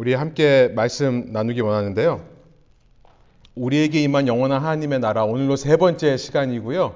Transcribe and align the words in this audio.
우리 0.00 0.14
함께 0.14 0.72
말씀 0.74 1.26
나누기 1.30 1.60
원하는데요. 1.60 2.24
우리에게 3.54 4.02
임한 4.04 4.28
영원한 4.28 4.62
하나님의 4.62 4.98
나라 4.98 5.24
오늘로 5.24 5.56
세 5.56 5.76
번째 5.76 6.16
시간이고요. 6.16 6.94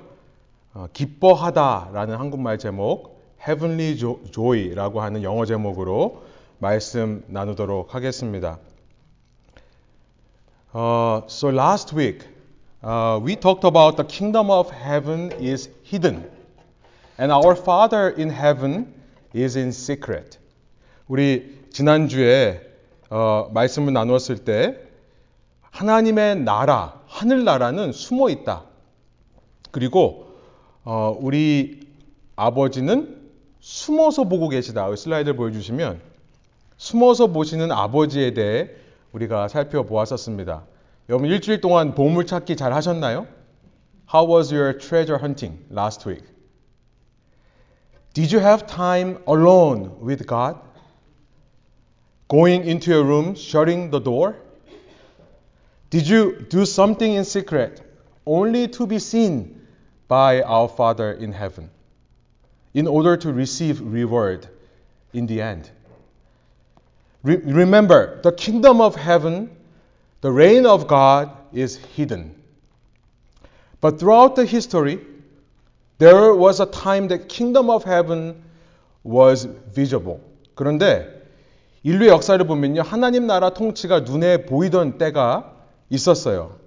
어, 0.73 0.87
기뻐하다라는 0.91 2.17
한국말 2.17 2.57
제목 2.57 3.21
Heavenly 3.47 3.99
Joy라고 4.33 5.03
하는 5.03 5.23
영어 5.23 5.45
제목으로 5.45 6.23
말씀 6.59 7.23
나누도록 7.27 7.95
하겠습니다. 7.95 8.59
Uh, 10.75 11.27
so 11.27 11.51
last 11.51 11.95
week 11.95 12.27
uh, 12.83 13.21
we 13.23 13.37
talked 13.37 13.67
about 13.67 13.99
the 13.99 14.09
kingdom 14.09 14.51
of 14.51 14.73
heaven 14.73 15.31
is 15.39 15.69
hidden 15.85 16.25
and 17.19 17.31
our 17.31 17.55
Father 17.55 18.15
in 18.19 18.31
heaven 18.31 18.95
is 19.35 19.59
in 19.59 19.69
secret. 19.69 20.39
우리 21.07 21.69
지난주에 21.71 22.73
어, 23.11 23.51
말씀을 23.53 23.93
나누었을 23.93 24.39
때 24.39 24.79
하나님의 25.61 26.41
나라, 26.41 27.01
하늘나라는 27.07 27.93
숨어 27.93 28.31
있다. 28.31 28.65
그리고 29.71 30.29
어, 30.85 31.17
우리 31.19 31.89
아버지는 32.37 33.31
숨어서 33.61 34.25
보고 34.25 34.49
계시다. 34.49 34.95
슬라이드를 34.95 35.37
보여주시면 35.37 36.01
숨어서 36.77 37.29
보시는 37.29 37.73
아버지에 37.73 38.35
대해 38.35 38.71
우리가 39.13 39.49
살펴보았었습니다. 39.49 40.65
여러분 41.09 41.29
일주일 41.29 41.61
동안 41.61 41.95
보물 41.95 42.27
찾기 42.27 42.57
잘 42.57 42.73
하셨나요? 42.73 43.27
How 44.13 44.31
was 44.31 44.53
your 44.53 44.79
treasure 44.79 45.19
hunting 45.19 45.65
last 45.71 46.09
week? 46.09 46.25
Did 48.13 48.35
you 48.35 48.45
have 48.45 48.67
time 48.67 49.19
alone 49.29 49.97
with 50.01 50.27
God? 50.27 50.59
Going 52.28 52.66
into 52.66 52.92
your 52.92 53.04
room, 53.04 53.36
shutting 53.36 53.90
the 53.90 54.00
door? 54.00 54.36
Did 55.90 56.08
you 56.08 56.46
do 56.50 56.66
something 56.66 57.14
in 57.14 57.26
secret 57.26 57.82
only 58.26 58.68
to 58.68 58.86
be 58.86 59.00
seen 59.00 59.66
by 60.08 60.44
our 60.44 60.68
Father 60.68 61.14
in 61.14 61.32
heaven 61.32 61.72
in 62.74 62.86
order 62.86 63.18
to 63.18 63.34
receive 63.34 63.82
reward 63.82 64.48
in 65.14 65.26
the 65.26 65.42
end? 65.42 65.72
Re- 67.24 67.38
remember, 67.38 68.22
the 68.22 68.32
kingdom 68.32 68.80
of 68.80 68.96
heaven, 68.96 69.50
the 70.22 70.32
reign 70.32 70.66
of 70.66 70.88
God 70.88 71.32
is 71.52 71.78
hidden. 71.78 72.36
But 73.82 74.00
throughout 74.00 74.36
the 74.36 74.46
history, 74.46 75.00
there 75.98 76.34
was 76.34 76.60
a 76.60 76.66
time 76.66 77.08
the 77.08 77.18
kingdom 77.18 77.70
of 77.70 77.84
heaven 77.84 78.44
was 79.04 79.46
visible. 79.46 80.22
그런데 80.56 81.20
인류의 81.85 82.09
역사를 82.09 82.45
보면요. 82.45 82.83
하나님 82.83 83.27
나라 83.27 83.51
통치가 83.51 84.01
눈에 84.01 84.47
보이던 84.47 84.99
때가 84.99 85.55
있었어요. 85.91 86.59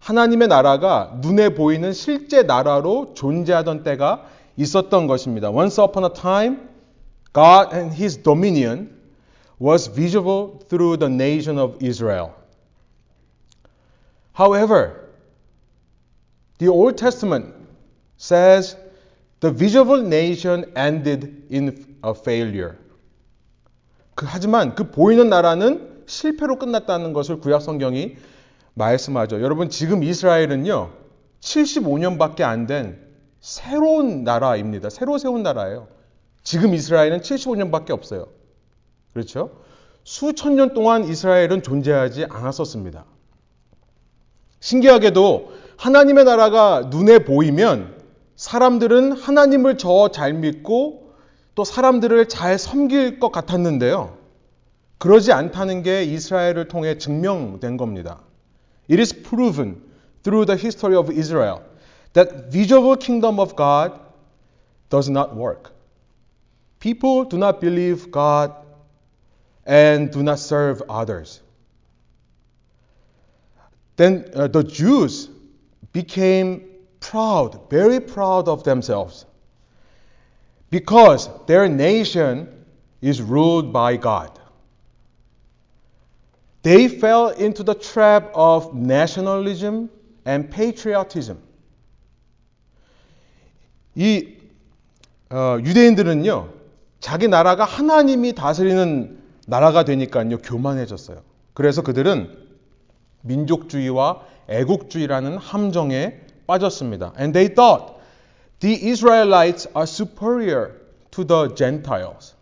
하나님의 0.00 0.48
나라가 0.48 1.18
눈에 1.20 1.50
보이는 1.50 1.92
실제 1.92 2.42
나라로 2.42 3.12
존재하던 3.14 3.84
때가 3.84 4.24
있었던 4.56 5.06
것입니다. 5.06 5.50
Once 5.50 5.82
upon 5.82 6.04
a 6.04 6.10
time, 6.14 6.68
God 7.34 7.74
and 7.76 7.94
His 7.94 8.22
dominion 8.22 8.90
was 9.60 9.90
visible 9.92 10.60
through 10.68 10.98
the 10.98 11.12
nation 11.12 11.58
of 11.58 11.76
Israel. 11.82 12.30
However, 14.32 15.10
the 16.58 16.68
Old 16.68 16.96
Testament 16.96 17.54
says 18.16 18.76
the 19.40 19.50
visible 19.50 20.00
nation 20.00 20.72
ended 20.74 21.44
in 21.50 21.96
a 22.02 22.14
failure. 22.14 22.78
그, 24.18 24.26
하지만 24.28 24.74
그 24.74 24.90
보이는 24.90 25.28
나라는 25.28 26.02
실패로 26.06 26.58
끝났다는 26.58 27.12
것을 27.12 27.38
구약 27.38 27.62
성경이 27.62 28.16
말씀하죠. 28.74 29.40
여러분 29.42 29.70
지금 29.70 30.02
이스라엘은요 30.02 30.90
75년밖에 31.40 32.40
안 32.40 32.66
된 32.66 32.98
새로운 33.38 34.24
나라입니다. 34.24 34.90
새로 34.90 35.18
세운 35.18 35.44
나라예요. 35.44 35.86
지금 36.42 36.74
이스라엘은 36.74 37.20
75년밖에 37.20 37.90
없어요. 37.90 38.26
그렇죠? 39.12 39.52
수천 40.02 40.56
년 40.56 40.74
동안 40.74 41.04
이스라엘은 41.04 41.62
존재하지 41.62 42.24
않았었습니다. 42.28 43.04
신기하게도 44.58 45.52
하나님의 45.76 46.24
나라가 46.24 46.88
눈에 46.90 47.20
보이면 47.20 48.02
사람들은 48.34 49.12
하나님을 49.12 49.78
저 49.78 50.08
잘 50.08 50.32
믿고 50.32 51.07
또 51.58 51.64
사람들을 51.64 52.28
잘 52.28 52.56
섬길 52.56 53.18
것 53.18 53.32
같았는데요. 53.32 54.16
그러지 54.98 55.32
않다는 55.32 55.82
게 55.82 56.04
이스라엘을 56.04 56.68
통해 56.68 56.98
증명된 56.98 57.76
겁니다. 57.76 58.20
It 58.88 59.00
is 59.02 59.12
proven 59.12 59.82
through 60.22 60.46
the 60.46 60.56
history 60.56 60.96
of 60.96 61.10
Israel 61.10 61.62
that 62.12 62.52
visible 62.52 62.96
kingdom 62.96 63.40
of 63.40 63.56
God 63.56 63.98
does 64.88 65.10
not 65.10 65.34
work. 65.34 65.72
People 66.78 67.28
do 67.28 67.36
not 67.36 67.60
believe 67.60 68.12
God 68.12 68.52
and 69.66 70.12
do 70.12 70.22
not 70.22 70.38
serve 70.38 70.80
others. 70.88 71.40
Then 73.96 74.30
uh, 74.32 74.46
the 74.46 74.62
Jews 74.62 75.28
became 75.92 76.62
proud, 77.00 77.68
very 77.68 77.98
proud 77.98 78.46
of 78.46 78.62
themselves, 78.62 79.26
because 80.70 81.30
their 81.46 81.68
nation 81.68 82.48
is 83.00 83.22
ruled 83.22 83.72
by 83.72 83.96
God. 83.96 84.38
They 86.62 86.88
fell 86.88 87.28
into 87.28 87.62
the 87.62 87.74
trap 87.74 88.30
of 88.34 88.74
nationalism 88.74 89.90
and 90.26 90.50
patriotism. 90.50 91.38
이 93.94 94.36
어, 95.30 95.58
유대인들은요, 95.62 96.48
자기 97.00 97.28
나라가 97.28 97.64
하나님이 97.64 98.34
다스리는 98.34 99.18
나라가 99.46 99.84
되니까요, 99.84 100.38
교만해졌어요. 100.38 101.22
그래서 101.54 101.82
그들은 101.82 102.48
민족주의와 103.22 104.22
애국주의라는 104.48 105.36
함정에 105.38 106.20
빠졌습니다. 106.46 107.12
And 107.18 107.32
they 107.32 107.54
thought 107.54 107.97
the 108.59 108.89
Israelites 108.89 109.67
are 109.75 109.87
superior 109.87 110.71
to 111.11 111.25
the 111.25 111.53
Gentiles. 111.55 112.35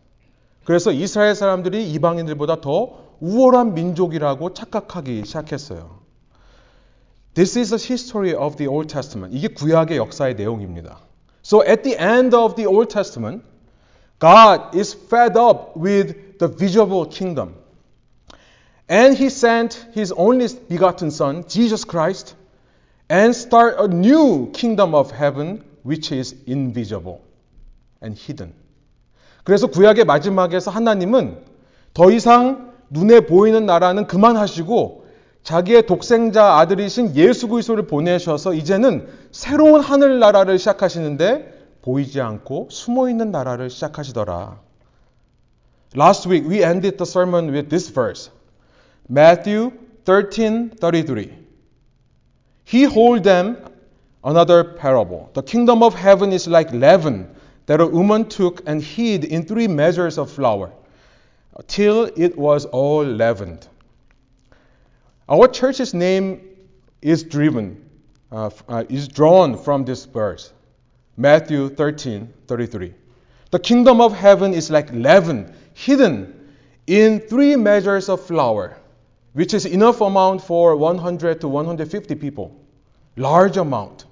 그래서 0.63 0.91
이스라엘 0.91 1.35
사람들이 1.35 1.91
이방인들보다 1.93 2.61
더 2.61 2.99
우월한 3.19 3.73
민족이라고 3.73 4.53
착각하기 4.53 5.25
시작했어요. 5.25 6.01
This 7.33 7.57
is 7.57 7.69
the 7.69 7.81
history 7.81 8.35
of 8.35 8.57
the 8.57 8.67
Old 8.67 8.87
Testament. 8.87 9.35
이게 9.35 9.47
구약의 9.47 9.97
역사의 9.97 10.35
내용입니다. 10.35 10.99
So 11.43 11.63
at 11.63 11.83
the 11.83 11.97
end 11.97 12.35
of 12.35 12.55
the 12.55 12.67
Old 12.67 12.89
Testament, 12.89 13.43
God 14.19 14.77
is 14.77 14.93
fed 14.93 15.37
up 15.37 15.75
with 15.75 16.37
the 16.37 16.47
visible 16.47 17.09
kingdom. 17.09 17.55
And 18.87 19.17
he 19.17 19.29
sent 19.29 19.87
his 19.93 20.11
only 20.11 20.47
begotten 20.67 21.09
son, 21.09 21.45
Jesus 21.47 21.85
Christ, 21.85 22.35
and 23.09 23.33
start 23.33 23.79
a 23.79 23.87
new 23.87 24.51
kingdom 24.51 24.93
of 24.93 25.11
heaven 25.11 25.63
which 25.86 26.14
is 26.14 26.34
invisible 26.48 27.20
and 28.02 28.20
hidden. 28.20 28.52
그래서 29.44 29.68
구약의 29.68 30.04
마지막에서 30.04 30.70
하나님은 30.70 31.38
더 31.94 32.10
이상 32.10 32.72
눈에 32.90 33.20
보이는 33.20 33.64
나라는 33.64 34.06
그만하시고 34.06 35.06
자기의 35.44 35.86
독생자 35.86 36.58
아들이신 36.58 37.14
예수 37.14 37.46
그리스도를 37.46 37.86
보내셔서 37.86 38.52
이제는 38.54 39.08
새로운 39.30 39.80
하늘 39.80 40.18
나라를 40.18 40.58
시작하시는데 40.58 41.78
보이지 41.82 42.20
않고 42.20 42.68
숨어 42.70 43.08
있는 43.08 43.30
나라를 43.30 43.70
시작하시더라. 43.70 44.60
Last 45.96 46.28
week 46.28 46.50
we 46.50 46.64
ended 46.64 46.96
the 46.96 47.08
sermon 47.08 47.54
with 47.54 47.68
this 47.68 47.92
verse. 47.92 48.32
Matthew 49.08 49.70
13:33. 50.04 51.30
He 52.66 52.92
told 52.92 53.22
them 53.22 53.58
another 54.26 54.64
parable. 54.64 55.30
The 55.34 55.42
kingdom 55.42 55.82
of 55.82 55.94
heaven 55.94 56.32
is 56.32 56.48
like 56.48 56.70
leaven 56.72 57.34
that 57.66 57.80
a 57.80 57.86
woman 57.86 58.28
took 58.28 58.62
and 58.66 58.82
hid 58.82 59.24
in 59.24 59.44
three 59.44 59.68
measures 59.68 60.18
of 60.18 60.30
flour 60.30 60.72
till 61.68 62.10
it 62.16 62.36
was 62.36 62.66
all 62.66 63.04
leavened. 63.04 63.68
Our 65.28 65.48
church's 65.48 65.94
name 65.94 66.40
is 67.02 67.22
driven, 67.22 67.88
uh, 68.30 68.50
uh, 68.68 68.84
is 68.88 69.08
drawn 69.08 69.56
from 69.56 69.84
this 69.84 70.04
verse, 70.04 70.52
Matthew 71.16 71.68
13, 71.68 72.32
33. 72.46 72.94
The 73.52 73.58
kingdom 73.60 74.00
of 74.00 74.12
heaven 74.12 74.54
is 74.54 74.70
like 74.70 74.92
leaven 74.92 75.54
hidden 75.74 76.50
in 76.86 77.20
three 77.20 77.54
measures 77.54 78.08
of 78.08 78.20
flour, 78.24 78.76
which 79.34 79.54
is 79.54 79.66
enough 79.66 80.00
amount 80.00 80.42
for 80.42 80.76
100 80.76 81.40
to 81.40 81.48
150 81.48 82.14
people. 82.16 82.60
Large 83.16 83.56
amount. 83.56 84.05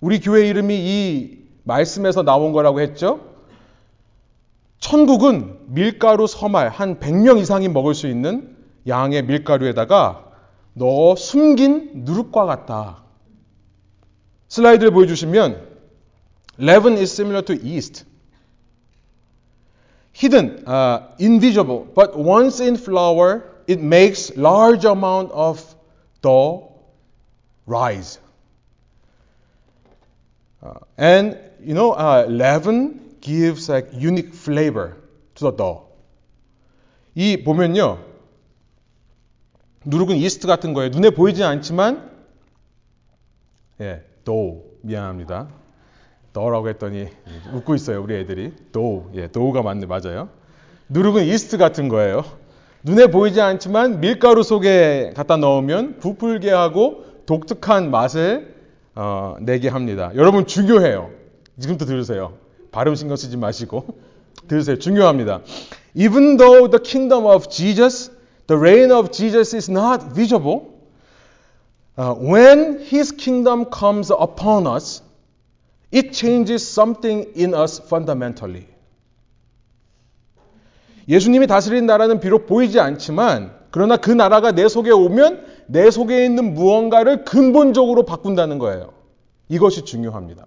우리 0.00 0.20
교회 0.20 0.48
이름이 0.48 0.74
이 0.76 1.38
말씀에서 1.64 2.22
나온 2.22 2.52
거라고 2.52 2.80
했죠? 2.80 3.20
천국은 4.78 5.58
밀가루 5.66 6.26
서말 6.26 6.68
한 6.68 7.00
100명 7.00 7.38
이상이 7.38 7.68
먹을 7.68 7.94
수 7.94 8.06
있는 8.06 8.56
양의 8.86 9.22
밀가루에다가 9.22 10.30
넣어 10.74 11.16
숨긴 11.16 12.04
누룩과 12.04 12.44
같다. 12.44 13.02
슬라이드를 14.48 14.92
보여주시면 14.92 15.66
leaven 16.60 16.98
is 16.98 17.12
similar 17.12 17.44
to 17.44 17.54
yeast. 17.56 18.04
hidden, 20.16 20.64
uh, 20.66 21.14
invisible, 21.18 21.86
but 21.94 22.16
once 22.16 22.60
in 22.60 22.76
flour, 22.76 23.44
it 23.66 23.80
makes 23.80 24.34
large 24.36 24.86
amount 24.86 25.30
of 25.32 25.62
dough 26.22 26.72
rise. 27.66 28.18
Uh, 30.66 30.74
and 30.98 31.38
you 31.60 31.74
know, 31.74 31.92
uh, 31.92 32.26
leaven 32.28 33.16
gives 33.20 33.68
like 33.68 33.88
unique 33.92 34.34
flavor 34.34 34.96
to 35.34 35.50
the 35.50 35.56
dough. 35.56 35.86
이 37.14 37.44
보면요, 37.44 37.98
누룩은 39.84 40.16
이스트 40.16 40.46
같은 40.46 40.74
거예요. 40.74 40.90
눈에 40.90 41.10
보이진 41.10 41.44
않지만, 41.44 42.10
예, 43.80 44.02
dough 44.24 44.62
미안합니다. 44.82 45.48
너라고 46.32 46.68
했더니 46.68 47.08
웃고 47.54 47.74
있어요, 47.76 48.02
우리 48.02 48.16
애들이. 48.16 48.52
도우, 48.72 49.10
예, 49.14 49.28
도우가 49.28 49.62
맞네, 49.62 49.86
맞아요. 49.86 50.28
누룩은 50.88 51.24
이스트 51.24 51.56
같은 51.56 51.88
거예요. 51.88 52.24
눈에 52.82 53.06
보이지 53.06 53.40
않지만 53.40 54.00
밀가루 54.00 54.42
속에 54.42 55.12
갖다 55.16 55.36
넣으면 55.36 55.98
부풀게 55.98 56.50
하고 56.50 57.04
독특한 57.24 57.90
맛을 57.90 58.55
어, 58.96 59.36
내게 59.40 59.68
합니다. 59.68 60.10
여러분 60.16 60.46
중요해요. 60.46 61.10
지금부터 61.60 61.86
들으세요. 61.86 62.32
발음 62.72 62.94
신경 62.96 63.16
쓰지 63.16 63.36
마시고 63.36 63.86
들으세요. 64.48 64.78
중요합니다. 64.78 65.42
Even 65.94 66.36
though 66.36 66.68
the 66.68 66.82
kingdom 66.82 67.26
of 67.26 67.48
Jesus, 67.48 68.10
the 68.48 68.60
reign 68.60 68.90
of 68.90 69.12
Jesus 69.12 69.54
is 69.54 69.70
not 69.70 70.14
visible, 70.14 70.74
uh, 71.96 72.14
when 72.14 72.80
his 72.80 73.14
kingdom 73.14 73.66
comes 73.70 74.10
upon 74.10 74.66
us, 74.66 75.02
It 75.92 76.12
changes 76.12 76.66
something 76.66 77.32
in 77.36 77.54
us 77.54 77.80
fundamentally. 77.86 78.66
예수님이 81.08 81.46
다스리는 81.46 81.86
나라는 81.86 82.18
비록 82.18 82.46
보이지 82.46 82.80
않지만 82.80 83.54
그러나 83.76 83.98
그 83.98 84.10
나라가 84.10 84.52
내 84.52 84.68
속에 84.68 84.90
오면 84.90 85.44
내 85.66 85.90
속에 85.90 86.24
있는 86.24 86.54
무언가를 86.54 87.26
근본적으로 87.26 88.04
바꾼다는 88.04 88.58
거예요. 88.58 88.94
이것이 89.50 89.84
중요합니다. 89.84 90.46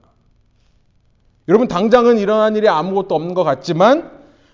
여러분 1.47 1.67
당장은 1.67 2.17
일어난 2.17 2.55
일이 2.55 2.67
아무것도 2.67 3.13
없는 3.13 3.35
것 3.35 3.43
같지만 3.43 4.09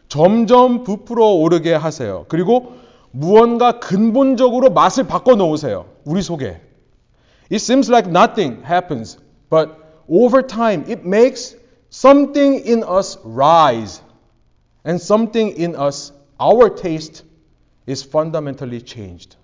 점점 0.10 0.83
부풀어 0.83 1.25
오르게 1.25 1.74
하세요. 1.74 2.25
그리고 2.27 2.74
무언가 3.12 3.80
근본적으로 3.80 4.72
맛을 4.72 5.07
바꿔 5.07 5.36
놓으세요. 5.36 5.86
우리 6.04 6.22
속에. 6.22 6.60
It 7.50 7.56
seems 7.56 7.89
like 7.89 8.12
nothing 8.12 8.62
happens, 8.66 9.18
but 9.50 9.72
over 10.10 10.45
time, 10.45 10.83
it 10.89 11.07
makes 11.07 11.56
something 11.89 12.62
in 12.69 12.83
us 12.83 13.19
rise. 13.24 14.01
And 14.83 15.01
something 15.01 15.56
in 15.57 15.77
us, 15.80 16.12
our 16.42 16.75
taste, 16.75 17.24
is 17.87 18.05
fundamentally 18.05 18.82
changed. 18.85 19.37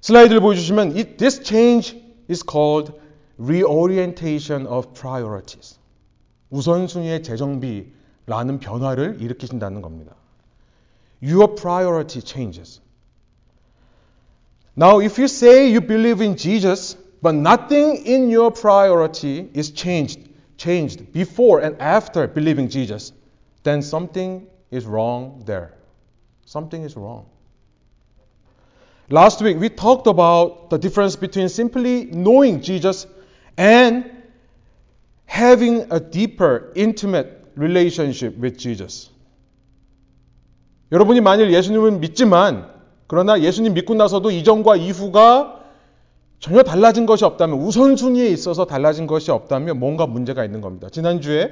슬라이드를 0.00 0.40
보여주시면 0.40 0.96
it, 0.96 1.16
this 1.16 1.42
change 1.42 1.96
is 2.28 2.44
called 2.44 2.92
reorientation 3.38 4.66
of 4.66 4.92
priorities. 4.92 5.78
우선순위의 6.50 7.22
재정비라는 7.22 8.60
변화를 8.60 9.16
일으키신다는 9.20 9.82
겁니다. 9.82 10.14
Your 11.22 11.54
priority 11.54 12.20
changes. 12.20 12.80
Now, 14.76 15.00
if 15.00 15.18
you 15.18 15.26
say 15.26 15.70
you 15.70 15.80
believe 15.80 16.20
in 16.20 16.36
Jesus, 16.36 16.96
but 17.22 17.34
nothing 17.34 18.04
in 18.04 18.28
your 18.28 18.50
priority 18.50 19.48
is 19.54 19.70
changed, 19.70 20.28
changed 20.58 21.12
before 21.12 21.60
and 21.60 21.80
after 21.80 22.26
believing 22.26 22.68
Jesus, 22.68 23.12
then 23.62 23.80
something 23.82 24.46
is 24.70 24.84
wrong 24.84 25.42
there. 25.46 25.72
Something 26.49 26.83
is 26.83 26.97
wrong. 26.97 27.25
Last 29.11 29.39
week 29.43 29.59
we 29.59 29.69
talked 29.69 30.07
about 30.07 30.71
the 30.71 30.79
difference 30.79 31.15
between 31.15 31.47
simply 31.47 32.05
knowing 32.05 32.61
Jesus 32.61 33.05
and 33.55 34.09
having 35.25 35.85
a 35.91 35.99
deeper, 35.99 36.71
intimate 36.75 37.53
relationship 37.55 38.35
with 38.41 38.57
Jesus. 38.57 39.11
여러분이 40.91 41.21
만일 41.21 41.53
예수님을 41.53 41.99
믿지만 41.99 42.67
그러나 43.05 43.41
예수님 43.41 43.75
믿고 43.75 43.93
나서도 43.93 44.31
이전과 44.31 44.77
이후가 44.77 45.65
전혀 46.39 46.63
달라진 46.63 47.05
것이 47.05 47.25
없다면 47.25 47.61
우선순위에 47.61 48.27
있어서 48.29 48.65
달라진 48.65 49.05
것이 49.05 49.29
없다면 49.29 49.77
뭔가 49.77 50.07
문제가 50.07 50.43
있는 50.43 50.61
겁니다. 50.61 50.89
지난주에 50.89 51.51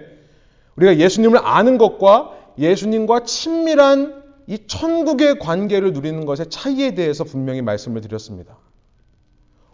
우리가 0.75 0.97
예수님을 0.97 1.38
아는 1.44 1.77
것과 1.77 2.31
예수님과 2.57 3.25
친밀한 3.25 4.26
이 4.47 4.57
천국의 4.65 5.39
관계를 5.39 5.94
누리는 5.94 6.25
것의 6.25 6.49
차이에 6.49 6.95
대해서 6.95 7.23
분명히 7.25 7.61
말씀을 7.61 8.01
드렸습니다. 8.01 8.57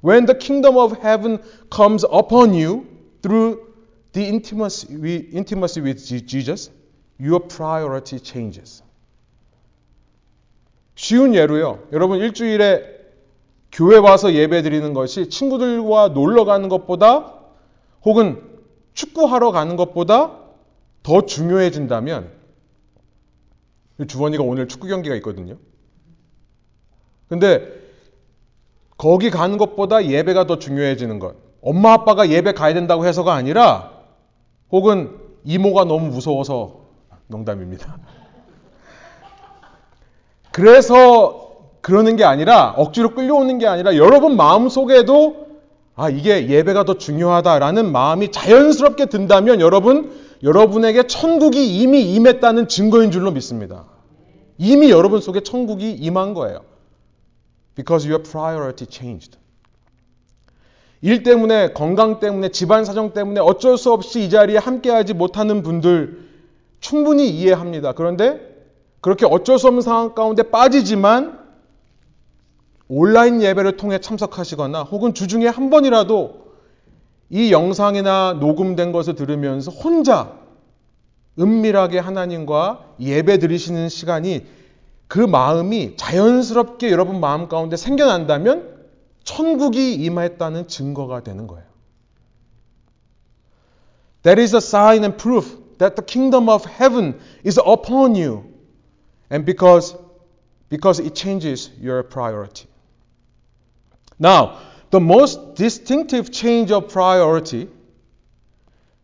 When 0.04 0.26
the 0.26 0.38
kingdom 0.38 0.78
of 0.78 0.98
heaven 0.98 1.40
comes 1.74 2.06
upon 2.06 2.54
you 2.54 2.86
through 3.22 3.62
the 4.12 4.28
intimacy, 4.28 5.82
with 5.82 6.26
Jesus, 6.26 6.72
your 7.20 7.48
priority 7.48 8.20
changes. 8.22 8.84
쉬운 10.96 11.34
예로요. 11.34 11.88
여러분 11.92 12.20
일주일에 12.20 12.84
교회 13.72 13.98
와서 13.98 14.34
예배 14.34 14.62
드리는 14.62 14.94
것이 14.94 15.30
친구들과 15.30 16.10
놀러 16.10 16.46
가는 16.46 16.70
것보다 16.70 17.34
혹은 18.04 18.42
축구하러 18.94 19.52
가는 19.52 19.76
것보다 19.76 20.40
더 21.02 21.26
중요해진다면 21.26 22.30
주원이가 24.08 24.44
오늘 24.44 24.68
축구 24.68 24.88
경기가 24.88 25.16
있거든요. 25.16 25.58
근데 27.30 27.68
거기 28.98 29.30
가는 29.30 29.58
것보다 29.58 30.06
예배가 30.06 30.48
더 30.48 30.60
중요해지는 30.60 31.20
것. 31.20 31.36
엄마 31.62 31.94
아빠가 31.94 32.30
예배 32.30 32.54
가야 32.54 32.74
된다고 32.74 33.06
해서가 33.06 33.34
아니라 33.34 33.92
혹은 34.72 35.18
이모가 35.46 35.86
너무 35.86 36.08
무서워서 36.08 36.82
농담입니다. 37.28 37.98
그래서 40.52 41.52
그러는 41.82 42.16
게 42.16 42.24
아니라 42.24 42.74
억지로 42.78 43.14
끌려오는 43.14 43.58
게 43.58 43.68
아니라 43.68 43.96
여러분 43.96 44.38
마음 44.38 44.70
속에도 44.70 45.48
아 45.96 46.10
이게 46.10 46.50
예배가 46.50 46.86
더 46.86 46.98
중요하다라는 46.98 47.92
마음이 47.92 48.32
자연스럽게 48.32 49.08
든다면 49.08 49.62
여러분 49.62 50.12
여러분에게 50.44 51.08
천국이 51.08 51.80
이미 51.80 52.14
임했다는 52.14 52.68
증거인 52.68 53.12
줄로 53.12 53.32
믿습니다. 53.32 53.86
이미 54.58 54.92
여러분 54.92 55.22
속에 55.22 55.40
천국이 55.40 55.92
임한 55.92 56.34
거예요. 56.34 56.62
Because 57.76 58.08
your 58.10 58.22
priority 58.30 58.88
changed. 58.90 59.38
일 61.02 61.24
때문에 61.24 61.74
건강 61.74 62.20
때문에 62.20 62.50
집안 62.50 62.86
사정 62.86 63.14
때문에 63.14 63.40
어쩔 63.40 63.78
수 63.78 63.92
없이 63.92 64.24
이 64.24 64.30
자리에 64.30 64.58
함께하지 64.58 65.14
못하는 65.14 65.64
분들 65.64 66.30
충분히 66.80 67.30
이해합니다. 67.30 67.94
그런데 67.94 68.54
그렇게 69.02 69.26
어쩔 69.26 69.58
수 69.60 69.68
없는 69.68 69.82
상황 69.82 70.14
가운데 70.14 70.44
빠지지만 70.44 71.40
온라인 72.88 73.42
예배를 73.42 73.78
통해 73.78 74.00
참석하시거나 74.00 74.84
혹은 74.84 75.14
주중에 75.14 75.48
한 75.48 75.70
번이라도 75.70 76.43
이 77.30 77.52
영상이나 77.52 78.38
녹음된 78.40 78.92
것을 78.92 79.16
들으면서 79.16 79.72
혼자 79.72 80.38
은밀하게 81.40 82.00
하나님과 82.00 82.96
예배 83.00 83.40
드리시는 83.40 83.90
시간이 83.90 84.46
그 85.08 85.20
마음이 85.20 85.96
자연스럽게 85.98 86.92
여러분 86.92 87.20
마음 87.20 87.48
가운데 87.48 87.76
생겨난다면 87.76 88.74
천국이 89.24 89.96
임했다는 89.96 90.68
증거가 90.68 91.22
되는 91.22 91.48
거예요. 91.48 91.66
That 94.24 94.42
is 94.42 94.56
a 94.56 94.60
sign 94.60 95.04
and 95.04 95.18
proof 95.18 95.58
that 95.78 95.96
the 95.96 96.06
kingdom 96.06 96.50
of 96.50 96.66
heaven 96.66 97.20
is 97.46 97.60
upon 97.60 98.16
you. 98.16 98.46
And 99.30 99.46
because, 99.46 99.96
because 100.70 101.00
it 101.00 101.16
changes 101.16 101.72
your 101.82 102.04
priority. 102.04 102.68
Now, 104.18 104.60
the 104.94 105.00
most 105.00 105.56
distinctive 105.56 106.32
change 106.32 106.72
of 106.72 106.88
priority, 106.88 107.68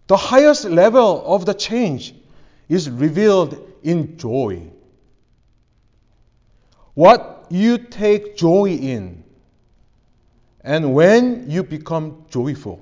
the 0.05 0.15
highest 0.15 0.65
level 0.65 1.24
of 1.25 1.48
the 1.48 1.53
change, 1.55 2.13
is 2.69 2.88
revealed 2.88 3.58
in 3.81 4.15
joy. 4.15 4.69
What 6.93 7.48
you 7.50 7.79
take 7.79 8.38
joy 8.38 8.69
in, 8.69 9.24
and 10.63 10.93
when 10.93 11.50
you 11.50 11.63
become 11.63 12.24
joyful. 12.29 12.77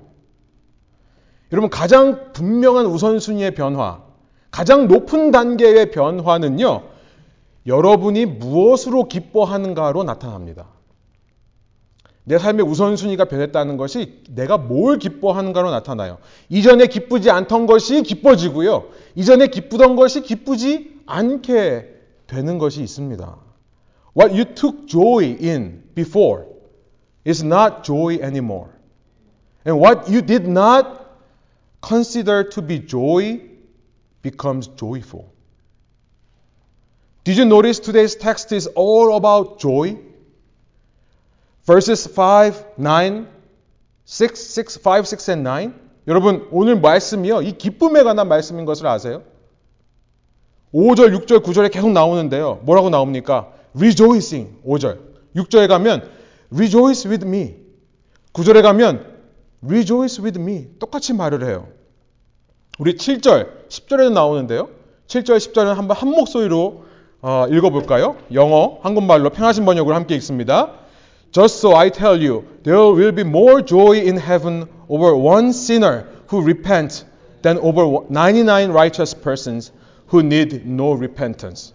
여러분, 1.50 1.70
가장 1.70 2.34
분명한 2.34 2.84
우선순위의 2.84 3.54
변화, 3.54 4.02
가장 4.50 4.86
높은 4.86 5.30
단계의 5.30 5.92
변화는요, 5.92 6.82
여러분이 7.66 8.26
무엇으로 8.26 9.04
기뻐하는가로 9.04 10.04
나타납니다. 10.04 10.66
내 12.28 12.38
삶의 12.38 12.66
우선순위가 12.66 13.24
변했다는 13.24 13.78
것이 13.78 14.20
내가 14.28 14.58
뭘 14.58 14.98
기뻐하는가로 14.98 15.70
나타나요. 15.70 16.18
이전에 16.50 16.86
기쁘지 16.86 17.30
않던 17.30 17.64
것이 17.64 18.02
기뻐지고요. 18.02 18.84
이전에 19.14 19.46
기쁘던 19.46 19.96
것이 19.96 20.20
기쁘지 20.20 21.00
않게 21.06 21.88
되는 22.26 22.58
것이 22.58 22.82
있습니다. 22.82 23.34
What 24.14 24.34
you 24.34 24.44
took 24.44 24.86
joy 24.86 25.38
in 25.40 25.84
before 25.94 26.44
is 27.26 27.42
not 27.42 27.82
joy 27.82 28.16
anymore. 28.22 28.72
And 29.66 29.82
what 29.82 30.12
you 30.12 30.20
did 30.20 30.46
not 30.46 30.86
consider 31.80 32.46
to 32.50 32.60
be 32.60 32.86
joy 32.86 33.40
becomes 34.20 34.68
joyful. 34.76 35.32
Did 37.24 37.38
you 37.38 37.46
notice 37.46 37.80
today's 37.80 38.16
text 38.16 38.52
is 38.52 38.66
all 38.76 39.16
about 39.16 39.58
joy? 39.58 40.07
Verses 41.68 42.08
5, 42.08 42.52
9, 42.78 43.26
6, 44.06 44.56
6, 44.56 44.80
5, 44.82 45.04
6 45.04 45.28
and 45.28 45.44
9. 45.44 45.72
여러분, 46.06 46.48
오늘 46.50 46.80
말씀이요. 46.80 47.42
이 47.42 47.58
기쁨에 47.58 48.02
관한 48.04 48.26
말씀인 48.26 48.64
것을 48.64 48.86
아세요? 48.86 49.22
5절, 50.72 51.14
6절, 51.14 51.42
9절에 51.44 51.70
계속 51.70 51.90
나오는데요. 51.90 52.60
뭐라고 52.62 52.88
나옵니까? 52.88 53.52
rejoicing. 53.76 54.56
5절. 54.66 54.98
6절에 55.36 55.68
가면 55.68 56.08
rejoice 56.54 57.10
with 57.10 57.26
me. 57.26 57.56
9절에 58.32 58.62
가면 58.62 59.04
rejoice 59.62 60.24
with 60.24 60.40
me. 60.40 60.68
똑같이 60.78 61.12
말을 61.12 61.44
해요. 61.44 61.68
우리 62.78 62.94
7절, 62.94 63.68
10절에도 63.68 64.12
나오는데요. 64.12 64.70
7절, 65.06 65.36
10절은 65.36 65.74
한번 65.74 65.98
한 65.98 66.08
목소리로 66.08 66.84
어, 67.20 67.46
읽어볼까요? 67.50 68.16
영어, 68.32 68.78
한국말로 68.80 69.28
평하신 69.28 69.66
번역을 69.66 69.94
함께 69.94 70.14
읽습니다. 70.14 70.87
Just 71.30 71.60
so 71.60 71.74
I 71.74 71.90
tell 71.90 72.20
you, 72.20 72.46
there 72.62 72.76
will 72.76 73.12
be 73.12 73.24
more 73.24 73.60
joy 73.60 74.00
in 74.00 74.16
heaven 74.16 74.68
over 74.88 75.14
one 75.14 75.52
sinner 75.52 76.08
who 76.28 76.40
repents 76.40 77.04
than 77.42 77.58
over 77.58 78.04
99 78.08 78.70
righteous 78.70 79.12
persons 79.12 79.70
who 80.06 80.22
need 80.22 80.66
no 80.66 80.92
repentance. 80.92 81.74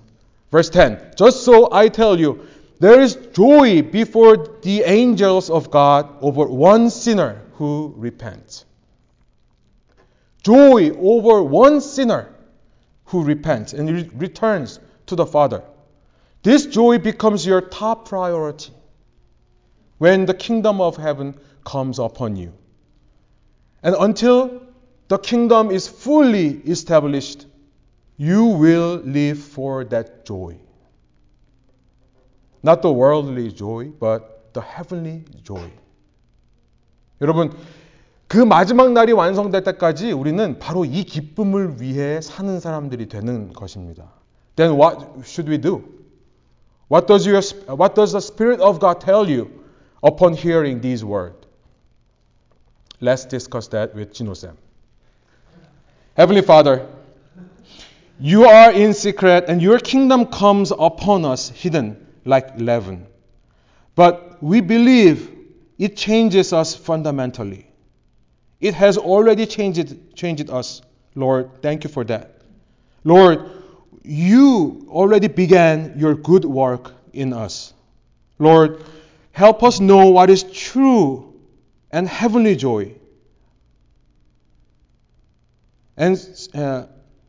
Verse 0.52 0.70
10 0.70 1.14
Just 1.16 1.44
so 1.44 1.72
I 1.72 1.88
tell 1.90 2.20
you, 2.20 2.48
there 2.80 3.00
is 3.02 3.16
joy 3.34 3.84
before 3.84 4.38
the 4.62 4.82
angels 4.82 5.50
of 5.50 5.70
God 5.70 6.10
over 6.22 6.46
one 6.46 6.90
sinner 6.90 7.42
who 7.54 7.94
repents. 7.96 8.66
Joy 10.42 10.90
over 10.92 11.44
one 11.44 11.80
sinner 11.80 12.34
who 13.06 13.24
repents 13.24 13.74
and 13.74 13.90
re- 13.90 14.10
returns 14.16 14.80
to 15.06 15.16
the 15.16 15.26
Father. 15.26 15.64
This 16.42 16.66
joy 16.66 16.98
becomes 16.98 17.46
your 17.46 17.62
top 17.62 18.10
priority 18.10 18.74
when 19.99 20.27
the 20.27 20.35
kingdom 20.35 20.81
of 20.81 20.97
heaven 20.97 21.35
comes 21.65 21.99
upon 21.99 22.37
you. 22.37 22.53
And 23.83 23.95
until 23.99 24.63
the 25.09 25.19
kingdom 25.19 25.71
is 25.71 25.89
fully 25.89 26.61
established, 26.67 27.47
you 28.17 28.45
will 28.45 28.97
live 29.05 29.39
for 29.39 29.85
that 29.85 30.25
joy. 30.25 30.57
Not 32.63 32.83
the 32.83 32.93
worldly 32.93 33.53
joy, 33.53 33.91
but 34.01 34.53
the 34.53 34.61
heavenly 34.61 35.25
joy. 35.45 35.71
여러분, 37.21 37.53
그 38.27 38.39
마지막 38.39 38.93
날이 38.93 39.13
완성될 39.13 39.65
때까지 39.65 40.13
우리는 40.13 40.59
바로 40.59 40.85
이 40.85 41.05
기쁨을 41.05 41.81
위해 41.81 42.21
사는 42.21 42.61
사람들이 42.61 43.09
되는 43.09 43.53
것입니다. 43.53 44.13
Then 44.57 44.79
what 44.79 45.01
should 45.23 45.51
we 45.51 45.59
do? 45.59 45.83
What 46.91 47.07
does, 47.07 47.27
your, 47.27 47.43
what 47.69 47.95
does 47.95 48.13
the 48.13 48.21
Spirit 48.21 48.61
of 48.61 48.81
God 48.81 49.01
tell 49.01 49.29
you 49.29 49.59
Upon 50.04 50.34
hearing 50.34 50.82
these 50.82 51.04
words? 51.04 51.36
Let's 53.00 53.26
discuss 53.26 53.68
that 53.70 53.96
with 53.96 54.14
Gino 54.14 54.34
Sam. 54.34 54.58
Heavenly 56.16 56.42
Father, 56.42 56.88
you 58.20 58.46
are 58.46 58.72
in 58.72 58.94
secret 58.94 59.46
and 59.48 59.62
your 59.62 59.80
kingdom 59.80 60.26
comes 60.28 60.72
upon 60.72 61.26
us 61.26 61.50
hidden 61.50 62.06
like 62.26 62.60
leaven. 62.60 63.08
But 63.96 64.42
we 64.42 64.62
believe 64.62 65.32
it 65.78 65.98
changes 65.98 66.54
us 66.54 66.76
fundamentally. 66.76 67.68
It 68.62 68.74
has 68.76 68.98
already 68.98 69.46
changed, 69.46 70.16
changed 70.16 70.50
us, 70.50 70.82
Lord. 71.16 71.62
Thank 71.62 71.84
you 71.84 71.90
for 71.90 72.04
that. 72.06 72.38
Lord, 73.04 73.50
you 74.04 74.88
already 74.90 75.28
began 75.28 75.96
your 75.98 76.16
good 76.16 76.46
work 76.46 76.94
in 77.12 77.34
us. 77.34 77.74
Lord, 78.40 78.84
help 79.34 79.64
us 79.64 79.80
know 79.80 80.10
what 80.12 80.30
is 80.30 80.44
true 80.44 81.34
and 81.92 82.08
heavenly 82.08 82.56
joy. 82.56 82.94
And 85.98 86.18
uh, 86.56 86.86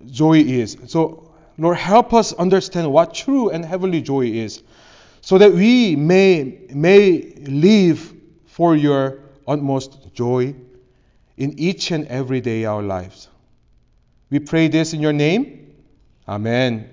joy 0.07 0.39
is. 0.39 0.77
So, 0.87 1.33
Lord, 1.59 1.77
help 1.77 2.15
us 2.15 2.33
understand 2.35 2.93
what 2.93 3.15
true 3.15 3.51
and 3.51 3.65
heavenly 3.65 4.01
joy 4.01 4.27
is 4.27 4.63
so 5.21 5.39
that 5.39 5.53
we 5.53 5.97
may, 5.97 6.67
may 6.71 7.35
live 7.47 8.15
for 8.47 8.77
your 8.77 9.21
utmost 9.49 10.13
joy 10.15 10.55
in 11.37 11.59
each 11.59 11.91
and 11.91 12.07
every 12.09 12.41
day 12.41 12.65
of 12.65 12.75
our 12.75 12.83
lives. 12.83 13.29
We 14.31 14.39
pray 14.39 14.69
this 14.69 14.93
in 14.93 15.01
your 15.01 15.13
name. 15.13 15.75
Amen. 16.29 16.91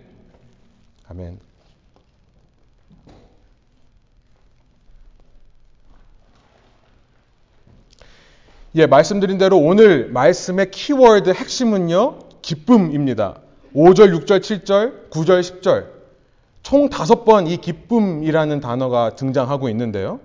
Amen. 1.10 1.40
예, 8.76 8.86
말씀드린 8.86 9.38
대로 9.38 9.58
오늘 9.60 10.10
말씀의 10.12 10.72
키워드 10.72 11.32
핵심은요, 11.32 12.20
기쁨입니다. 12.42 13.36
5절, 13.76 14.18
6절, 14.18 14.40
7절, 14.40 15.10
9절, 15.10 15.42
10절. 15.42 15.88
총 16.64 16.90
다섯 16.90 17.26
번 17.26 17.48
이 17.48 17.58
기쁨이라는 17.58 18.62
단어가 18.62 19.16
등장하고 19.16 19.68
있는데요. 19.70 20.22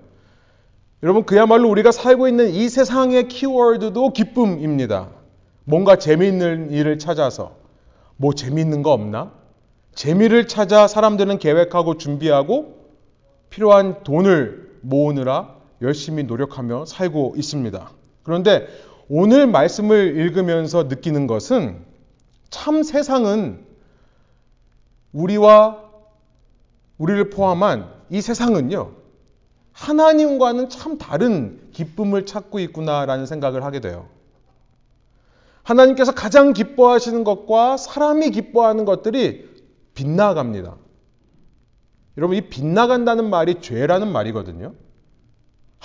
여러분, 1.03 1.25
그야말로 1.25 1.69
우리가 1.71 1.91
살고 1.91 2.29
있는 2.29 2.51
이 2.51 2.69
세상의 2.69 3.29
키워드도 3.29 4.11
기쁨입니다. 4.13 5.09
뭔가 5.65 5.97
재미있는 5.97 6.71
일을 6.71 6.99
찾아서, 7.01 7.57
뭐 8.17 8.33
재미있는 8.33 8.83
거 8.83 8.93
없나? 8.93 9.33
재미를 9.95 10.47
찾아 10.47 10.87
사람들은 10.87 11.39
계획하고 11.39 11.97
준비하고 11.97 12.77
필요한 13.51 14.05
돈을 14.05 14.79
모으느라 14.83 15.57
열심히 15.83 16.23
노력하며 16.23 16.85
살고 16.85 17.35
있습니다. 17.37 17.91
그런데 18.27 18.67
오늘 19.09 19.47
말씀을 19.47 20.17
읽으면서 20.17 20.83
느끼는 20.85 21.29
것은 21.29 21.81
참 22.51 22.83
세상은 22.83 23.65
우리와 25.13 25.81
우리를 26.99 27.31
포함한 27.31 27.89
이 28.11 28.21
세상은요, 28.21 28.91
하나님과는 29.71 30.71
참 30.71 30.99
다른 30.99 31.71
기쁨을 31.71 32.27
찾고 32.27 32.59
있구나라는 32.59 33.27
생각을 33.27 33.63
하게 33.63 33.79
돼요. 33.79 34.09
하나님께서 35.63 36.13
가장 36.13 36.53
기뻐하시는 36.53 37.23
것과 37.23 37.77
사람이 37.77 38.33
기뻐하는 38.33 38.85
것들이 38.85 39.49
빗나갑니다. 39.95 40.77
여러분, 42.19 42.37
이 42.37 42.41
빗나간다는 42.41 43.31
말이 43.31 43.61
죄라는 43.61 44.11
말이거든요. 44.11 44.75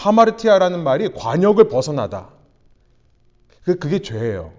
하마르티아라는 0.01 0.84
말이 0.84 1.13
관역을 1.13 1.67
벗어나다. 1.67 2.29
그게 3.63 4.00
죄예요. 4.00 4.51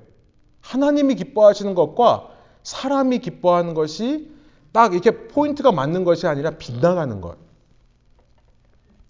하나님이 0.60 1.16
기뻐하시는 1.16 1.74
것과 1.74 2.28
사람이 2.62 3.18
기뻐하는 3.18 3.74
것이 3.74 4.30
딱 4.72 4.92
이렇게 4.92 5.26
포인트가 5.28 5.72
맞는 5.72 6.04
것이 6.04 6.26
아니라 6.28 6.50
빗나가는 6.50 7.20
것. 7.20 7.36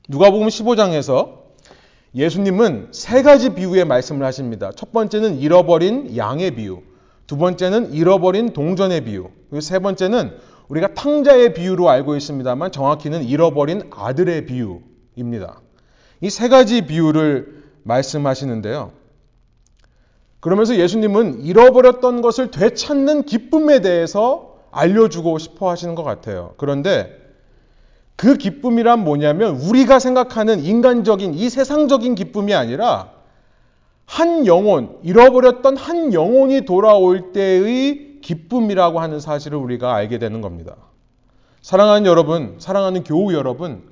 누가복음 0.08 0.48
15장에서 0.48 1.42
예수님은 2.14 2.88
세 2.92 3.22
가지 3.22 3.50
비유의 3.50 3.84
말씀을 3.84 4.26
하십니다. 4.26 4.72
첫 4.74 4.92
번째는 4.92 5.38
잃어버린 5.38 6.16
양의 6.16 6.52
비유, 6.52 6.82
두 7.26 7.36
번째는 7.36 7.92
잃어버린 7.92 8.52
동전의 8.52 9.04
비유, 9.04 9.30
그리고 9.48 9.60
세 9.60 9.78
번째는 9.78 10.36
우리가 10.68 10.94
탕자의 10.94 11.54
비유로 11.54 11.88
알고 11.88 12.16
있습니다만 12.16 12.72
정확히는 12.72 13.24
잃어버린 13.24 13.90
아들의 13.90 14.46
비유입니다. 14.46 15.60
이 16.22 16.30
세 16.30 16.48
가지 16.48 16.86
비유를 16.86 17.64
말씀하시는데요. 17.82 18.92
그러면서 20.40 20.76
예수님은 20.76 21.42
잃어버렸던 21.42 22.22
것을 22.22 22.50
되찾는 22.50 23.24
기쁨에 23.24 23.80
대해서 23.80 24.56
알려주고 24.70 25.38
싶어 25.38 25.68
하시는 25.68 25.94
것 25.94 26.02
같아요. 26.02 26.54
그런데 26.56 27.18
그 28.16 28.36
기쁨이란 28.36 29.04
뭐냐면 29.04 29.56
우리가 29.56 29.98
생각하는 29.98 30.60
인간적인 30.60 31.34
이 31.34 31.50
세상적인 31.50 32.14
기쁨이 32.14 32.54
아니라 32.54 33.10
한 34.06 34.46
영혼, 34.46 34.98
잃어버렸던 35.02 35.76
한 35.76 36.12
영혼이 36.12 36.64
돌아올 36.64 37.32
때의 37.32 38.20
기쁨이라고 38.20 39.00
하는 39.00 39.20
사실을 39.20 39.58
우리가 39.58 39.94
알게 39.94 40.18
되는 40.18 40.40
겁니다. 40.40 40.76
사랑하는 41.62 42.06
여러분, 42.06 42.56
사랑하는 42.58 43.04
교우 43.04 43.32
여러분, 43.32 43.91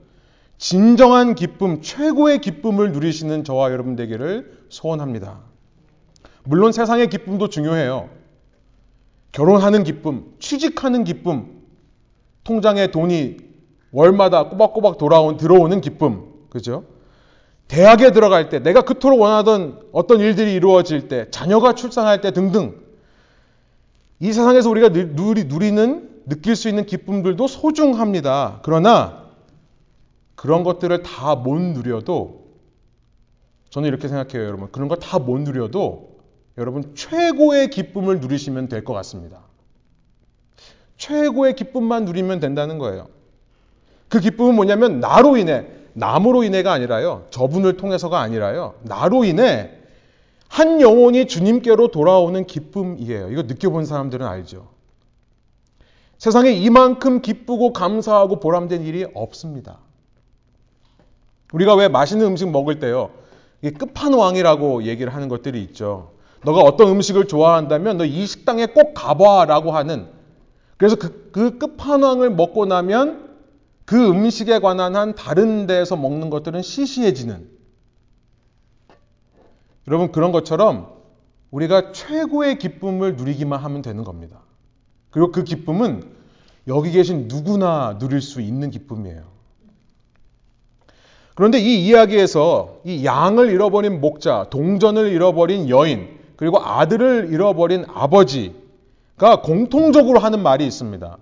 진정한 0.60 1.34
기쁨, 1.34 1.80
최고의 1.80 2.42
기쁨을 2.42 2.92
누리시는 2.92 3.44
저와 3.44 3.72
여러분 3.72 3.96
되기를 3.96 4.58
소원합니다. 4.68 5.38
물론 6.44 6.70
세상의 6.70 7.08
기쁨도 7.08 7.48
중요해요. 7.48 8.10
결혼하는 9.32 9.84
기쁨, 9.84 10.34
취직하는 10.38 11.04
기쁨, 11.04 11.62
통장에 12.44 12.88
돈이 12.88 13.38
월마다 13.90 14.50
꼬박꼬박 14.50 14.98
돌아온, 14.98 15.38
들어오는 15.38 15.80
기쁨, 15.80 16.26
그죠? 16.50 16.84
대학에 17.66 18.12
들어갈 18.12 18.50
때, 18.50 18.58
내가 18.58 18.82
그토록 18.82 19.18
원하던 19.18 19.80
어떤 19.92 20.20
일들이 20.20 20.52
이루어질 20.52 21.08
때, 21.08 21.30
자녀가 21.30 21.74
출산할 21.74 22.20
때 22.20 22.32
등등. 22.32 22.74
이 24.18 24.30
세상에서 24.30 24.68
우리가 24.68 24.90
누리, 24.90 25.44
누리는, 25.44 26.10
느낄 26.26 26.54
수 26.54 26.68
있는 26.68 26.84
기쁨들도 26.84 27.46
소중합니다. 27.46 28.60
그러나 28.62 29.29
그런 30.40 30.64
것들을 30.64 31.02
다 31.02 31.34
못 31.34 31.60
누려도, 31.60 32.46
저는 33.68 33.86
이렇게 33.88 34.08
생각해요, 34.08 34.42
여러분. 34.48 34.72
그런 34.72 34.88
걸 34.88 34.96
다 34.98 35.18
못 35.18 35.38
누려도 35.38 36.18
여러분 36.56 36.94
최고의 36.94 37.68
기쁨을 37.68 38.20
누리시면 38.20 38.68
될 38.68 38.82
것 38.82 38.94
같습니다. 38.94 39.42
최고의 40.96 41.56
기쁨만 41.56 42.06
누리면 42.06 42.40
된다는 42.40 42.78
거예요. 42.78 43.08
그 44.08 44.18
기쁨은 44.18 44.54
뭐냐면 44.54 44.98
나로 45.00 45.36
인해 45.36 45.66
남으로 45.92 46.42
인해가 46.42 46.72
아니라요. 46.72 47.26
저분을 47.28 47.76
통해서가 47.76 48.18
아니라요. 48.18 48.76
나로 48.80 49.24
인해 49.24 49.70
한 50.48 50.80
영혼이 50.80 51.26
주님께로 51.26 51.88
돌아오는 51.88 52.46
기쁨이에요. 52.46 53.30
이거 53.30 53.42
느껴본 53.42 53.84
사람들은 53.84 54.26
알죠. 54.26 54.68
세상에 56.16 56.50
이만큼 56.50 57.20
기쁘고 57.20 57.74
감사하고 57.74 58.40
보람된 58.40 58.82
일이 58.84 59.06
없습니다. 59.12 59.80
우리가 61.52 61.74
왜 61.74 61.88
맛있는 61.88 62.26
음식 62.26 62.50
먹을 62.50 62.78
때요. 62.78 63.10
끝판왕이라고 63.62 64.84
얘기를 64.84 65.14
하는 65.14 65.28
것들이 65.28 65.62
있죠. 65.64 66.12
너가 66.44 66.60
어떤 66.60 66.88
음식을 66.88 67.26
좋아한다면 67.28 67.98
너 67.98 68.04
이 68.04 68.26
식당에 68.26 68.66
꼭 68.66 68.94
가봐라고 68.94 69.72
하는 69.72 70.08
그래서 70.78 70.96
그, 70.96 71.30
그 71.30 71.58
끝판왕을 71.58 72.30
먹고 72.30 72.64
나면 72.64 73.28
그 73.84 74.08
음식에 74.08 74.60
관한 74.60 74.96
한 74.96 75.14
다른 75.14 75.66
데에서 75.66 75.96
먹는 75.96 76.30
것들은 76.30 76.62
시시해지는. 76.62 77.50
여러분, 79.88 80.12
그런 80.12 80.32
것처럼 80.32 80.94
우리가 81.50 81.92
최고의 81.92 82.58
기쁨을 82.58 83.16
누리기만 83.16 83.58
하면 83.58 83.82
되는 83.82 84.04
겁니다. 84.04 84.40
그리고 85.10 85.32
그 85.32 85.44
기쁨은 85.44 86.04
여기 86.68 86.92
계신 86.92 87.26
누구나 87.28 87.98
누릴 87.98 88.20
수 88.22 88.40
있는 88.40 88.70
기쁨이에요. 88.70 89.39
그런데 91.34 91.58
이 91.58 91.86
이야기에서 91.86 92.80
이 92.84 93.04
양을 93.04 93.50
잃어버린 93.50 94.00
목자, 94.00 94.46
동전을 94.50 95.12
잃어버린 95.12 95.68
여인, 95.68 96.18
그리고 96.36 96.58
아들을 96.58 97.28
잃어버린 97.32 97.84
아버지가 97.92 99.42
공통적으로 99.42 100.18
하는 100.18 100.42
말이 100.42 100.66
있습니다. 100.66 101.18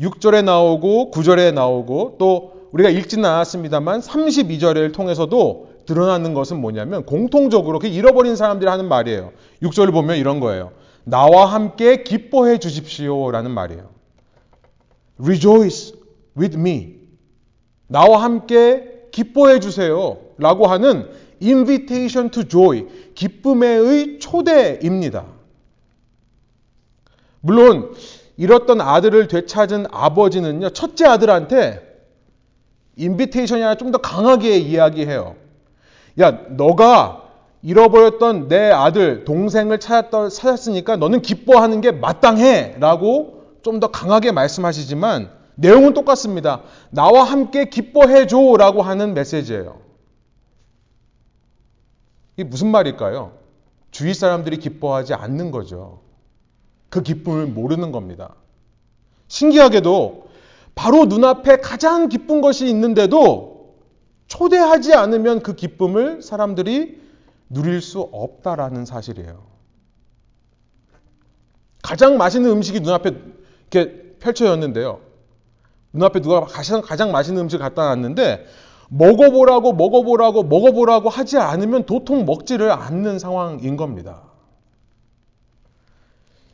6절에 0.00 0.44
나오고 0.44 1.10
9절에 1.12 1.54
나오고 1.54 2.16
또 2.18 2.68
우리가 2.72 2.90
읽지는 2.90 3.24
않았습니다만 3.24 4.00
32절을 4.00 4.92
통해서도 4.92 5.76
드러나는 5.86 6.34
것은 6.34 6.60
뭐냐면 6.60 7.04
공통적으로 7.04 7.78
그 7.78 7.86
잃어버린 7.86 8.36
사람들이 8.36 8.68
하는 8.68 8.88
말이에요. 8.88 9.32
6절을 9.62 9.92
보면 9.92 10.16
이런 10.16 10.40
거예요. 10.40 10.72
나와 11.04 11.46
함께 11.46 12.02
기뻐해 12.02 12.58
주십시오 12.58 13.30
라는 13.30 13.52
말이에요. 13.52 13.88
Rejoice 15.22 15.94
with 16.36 16.58
me. 16.58 16.96
나와 17.86 18.24
함께 18.24 18.95
기뻐해 19.16 19.60
주세요 19.60 20.18
라고 20.36 20.66
하는 20.66 21.08
invitation 21.42 22.30
to 22.30 22.44
joy. 22.44 22.86
기쁨의 23.14 24.18
초대입니다. 24.18 25.24
물론 27.40 27.94
잃었던 28.36 28.82
아들을 28.82 29.28
되찾은 29.28 29.86
아버지는요, 29.90 30.68
첫째 30.70 31.06
아들한테 31.06 31.80
인비테이션이 32.96 33.62
아니라 33.62 33.78
좀 33.78 33.90
더 33.90 33.98
강하게 33.98 34.58
이야기해요. 34.58 35.36
야, 36.20 36.30
너가 36.50 37.22
잃어버렸던 37.62 38.48
내 38.48 38.70
아들, 38.70 39.24
동생을 39.24 39.80
찾았, 39.80 40.28
찾았으니까 40.28 40.96
너는 40.96 41.22
기뻐하는 41.22 41.80
게 41.80 41.90
마땅해. 41.90 42.76
라고 42.80 43.44
좀 43.62 43.80
더 43.80 43.86
강하게 43.88 44.32
말씀하시지만 44.32 45.30
내용은 45.56 45.94
똑같습니다. 45.94 46.62
나와 46.90 47.24
함께 47.24 47.68
기뻐해 47.68 48.26
줘. 48.26 48.56
라고 48.56 48.82
하는 48.82 49.14
메시지예요. 49.14 49.80
이게 52.36 52.44
무슨 52.44 52.70
말일까요? 52.70 53.32
주위 53.90 54.14
사람들이 54.14 54.58
기뻐하지 54.58 55.14
않는 55.14 55.50
거죠. 55.50 56.00
그 56.90 57.02
기쁨을 57.02 57.46
모르는 57.46 57.92
겁니다. 57.92 58.34
신기하게도 59.28 60.28
바로 60.74 61.06
눈앞에 61.06 61.56
가장 61.56 62.08
기쁜 62.08 62.40
것이 62.42 62.66
있는데도 62.68 63.74
초대하지 64.26 64.94
않으면 64.94 65.42
그 65.42 65.54
기쁨을 65.54 66.20
사람들이 66.20 67.00
누릴 67.48 67.80
수 67.80 68.00
없다라는 68.00 68.84
사실이에요. 68.84 69.46
가장 71.82 72.18
맛있는 72.18 72.50
음식이 72.50 72.80
눈앞에 72.80 73.16
이렇게 73.70 74.16
펼쳐졌는데요. 74.18 75.05
눈앞에 75.96 76.20
누가 76.20 76.42
가장, 76.42 76.82
가장 76.82 77.10
맛있는 77.10 77.42
음식을 77.42 77.62
갖다 77.62 77.86
놨는데 77.86 78.46
먹어보라고 78.88 79.72
먹어보라고 79.72 80.44
먹어보라고 80.44 81.08
하지 81.08 81.38
않으면 81.38 81.86
도통 81.86 82.24
먹지를 82.24 82.70
않는 82.70 83.18
상황인 83.18 83.76
겁니다. 83.76 84.22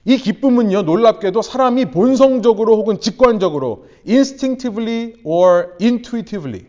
이 0.05 0.17
기쁨은요, 0.17 0.83
놀랍게도 0.83 1.43
사람이 1.43 1.87
본성적으로 1.87 2.77
혹은 2.77 2.99
직관적으로 2.99 3.87
instinctively 4.09 5.15
or 5.25 5.75
intuitively 5.81 6.67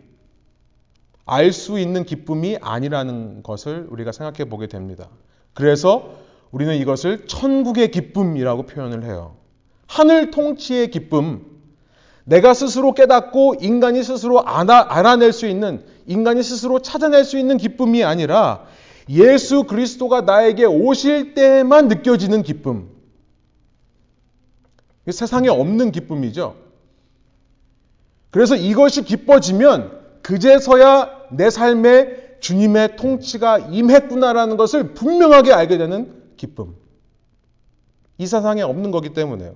알 1.26 1.52
수 1.52 1.80
있는 1.80 2.04
기쁨이 2.04 2.58
아니라는 2.62 3.44
것을 3.44 3.88
우리가 3.90 4.12
생각해 4.12 4.50
보게 4.50 4.68
됩니다. 4.68 5.10
그래서 5.54 6.16
우리는 6.52 6.76
이것을 6.76 7.26
천국의 7.28 7.92
기쁨이라고 7.92 8.64
표현을 8.64 9.04
해요. 9.06 9.38
하늘 9.88 10.32
통치의 10.32 10.92
기쁨, 10.92 11.53
내가 12.26 12.54
스스로 12.54 12.94
깨닫고 12.94 13.56
인간이 13.62 14.04
스스로 14.04 14.42
알아 14.46 15.16
낼 15.18 15.34
수 15.34 15.48
있는, 15.48 15.84
인간이 16.06 16.42
스스로 16.44 16.80
찾아낼 16.80 17.26
수 17.26 17.38
있는 17.38 17.58
기쁨이 17.58 18.04
아니라 18.04 18.66
예수 19.10 19.64
그리스도가 19.64 20.22
나에게 20.22 20.66
오실 20.66 21.34
때만 21.34 21.88
느껴지는 21.90 22.44
기쁨. 22.44 22.90
세상에 25.10 25.50
없는 25.50 25.92
기쁨이죠. 25.92 26.56
그래서 28.32 28.56
이것이 28.56 29.04
기뻐지면 29.04 30.00
그제서야 30.22 31.10
내 31.32 31.50
삶에 31.50 32.40
주님의 32.40 32.96
통치가 32.96 33.58
임했구나라는 33.60 34.56
것을 34.56 34.94
분명하게 34.94 35.52
알게 35.52 35.78
되는 35.78 36.24
기쁨. 36.38 36.76
이 38.18 38.26
세상에 38.26 38.62
없는 38.62 38.92
거기 38.92 39.14
때문에요. 39.14 39.56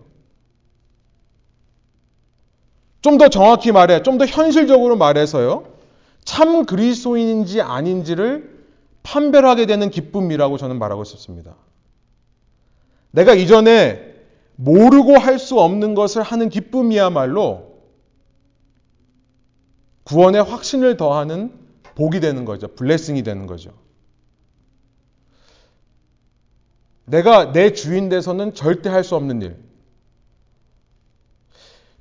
좀 3.07 3.17
더 3.17 3.29
정확히 3.29 3.71
말해, 3.71 4.03
좀 4.03 4.17
더 4.17 4.25
현실적으로 4.25 4.97
말해서요. 4.97 5.63
참 6.25 6.65
그리스도인인지 6.65 7.61
아닌지를 7.61 8.57
판별하게 9.03 9.65
되는 9.65 9.89
기쁨이라고 9.89 10.57
저는 10.57 10.77
말하고 10.77 11.05
싶습니다. 11.05 11.55
내가 13.11 13.33
이전에 13.33 14.13
모르고 14.57 15.17
할 15.17 15.39
수 15.39 15.59
없는 15.59 15.95
것을 15.95 16.21
하는 16.21 16.49
기쁨이야말로 16.49 17.77
구원의 20.03 20.43
확신을 20.43 20.97
더하는 20.97 21.53
복이 21.95 22.19
되는 22.19 22.43
거죠. 22.43 22.67
블레싱이 22.67 23.23
되는 23.23 23.47
거죠. 23.47 23.71
내가 27.05 27.53
내 27.53 27.71
주인 27.71 28.09
돼서는 28.09 28.53
절대 28.53 28.89
할 28.89 29.03
수 29.03 29.15
없는 29.15 29.41
일. 29.41 29.57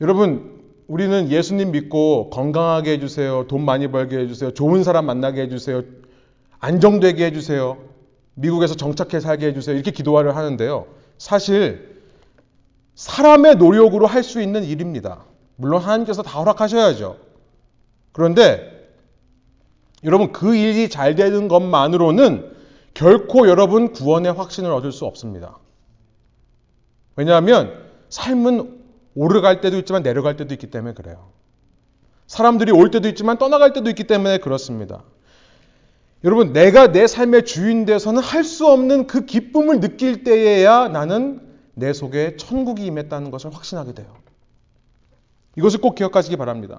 여러분, 0.01 0.56
우리는 0.87 1.31
예수님 1.31 1.73
믿고 1.73 2.31
건강하게 2.31 2.93
해주세요. 2.93 3.47
돈 3.49 3.65
많이 3.65 3.89
벌게 3.91 4.19
해주세요. 4.19 4.53
좋은 4.53 4.85
사람 4.85 5.07
만나게 5.07 5.43
해주세요. 5.43 5.83
안정되게 6.59 7.27
해주세요. 7.27 7.79
미국에서 8.35 8.75
정착해 8.75 9.21
살게 9.21 9.49
해주세요. 9.49 9.75
이렇게 9.75 9.91
기도를 9.91 10.37
하는데요. 10.37 10.87
사실 11.19 12.03
사람의 12.95 13.57
노력으로 13.57 14.07
할 14.07 14.23
수 14.23 14.41
있는 14.41 14.65
일입니다. 14.65 15.25
물론 15.57 15.81
하나님께서 15.83 16.23
다 16.23 16.39
허락하셔야죠. 16.39 17.17
그런데 18.13 18.73
여러분 20.05 20.33
그 20.33 20.55
일이 20.55 20.89
잘 20.89 21.15
되는 21.15 21.49
것만으로는 21.49 22.53
결코 22.95 23.49
여러분 23.49 23.93
구원의 23.93 24.33
확신을 24.33 24.71
얻을 24.71 24.93
수 24.93 25.05
없습니다. 25.05 25.59
왜냐하면 27.17 27.73
삶은 28.09 28.76
오르갈 29.17 29.61
때도 29.61 29.79
있지만 29.79 30.03
내려갈 30.03 30.37
때도 30.37 30.55
있기 30.55 30.69
때문에 30.69 30.95
그래요. 30.95 31.31
사람들이 32.27 32.71
올 32.71 32.91
때도 32.91 33.09
있지만 33.09 33.39
떠나갈 33.39 33.73
때도 33.73 33.89
있기 33.91 34.05
때문에 34.05 34.39
그렇습니다. 34.39 35.03
여러분, 36.23 36.53
내가 36.53 36.93
내 36.93 37.07
삶의 37.07 37.45
주인 37.45 37.85
돼서는 37.85 38.23
할 38.23 38.45
수 38.45 38.67
없는 38.67 39.07
그 39.07 39.27
기쁨을 39.27 39.81
느낄 39.81 40.23
때에야 40.23 40.89
나는 40.89 41.41
내 41.75 41.93
속에 41.93 42.37
천국이 42.37 42.85
임했다는 42.87 43.31
것을 43.31 43.55
확신하게 43.55 43.93
돼요. 43.93 44.07
이것을 45.57 45.81
꼭 45.81 45.95
기억하시기 45.95 46.37
바랍니다. 46.37 46.79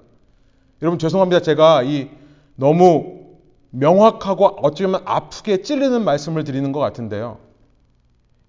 여러분, 0.82 0.98
죄송합니다. 0.98 1.42
제가 1.42 1.82
이 1.82 2.08
너무 2.56 3.18
명확하고 3.70 4.46
어쩌면 4.62 5.02
아프게 5.04 5.62
찔리는 5.62 6.04
말씀을 6.04 6.44
드리는 6.44 6.70
것 6.72 6.80
같은데요. 6.80 7.38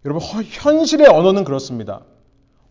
여러분, 0.05 0.21
현실의 0.21 1.07
언어는 1.07 1.43
그렇습니다. 1.43 2.01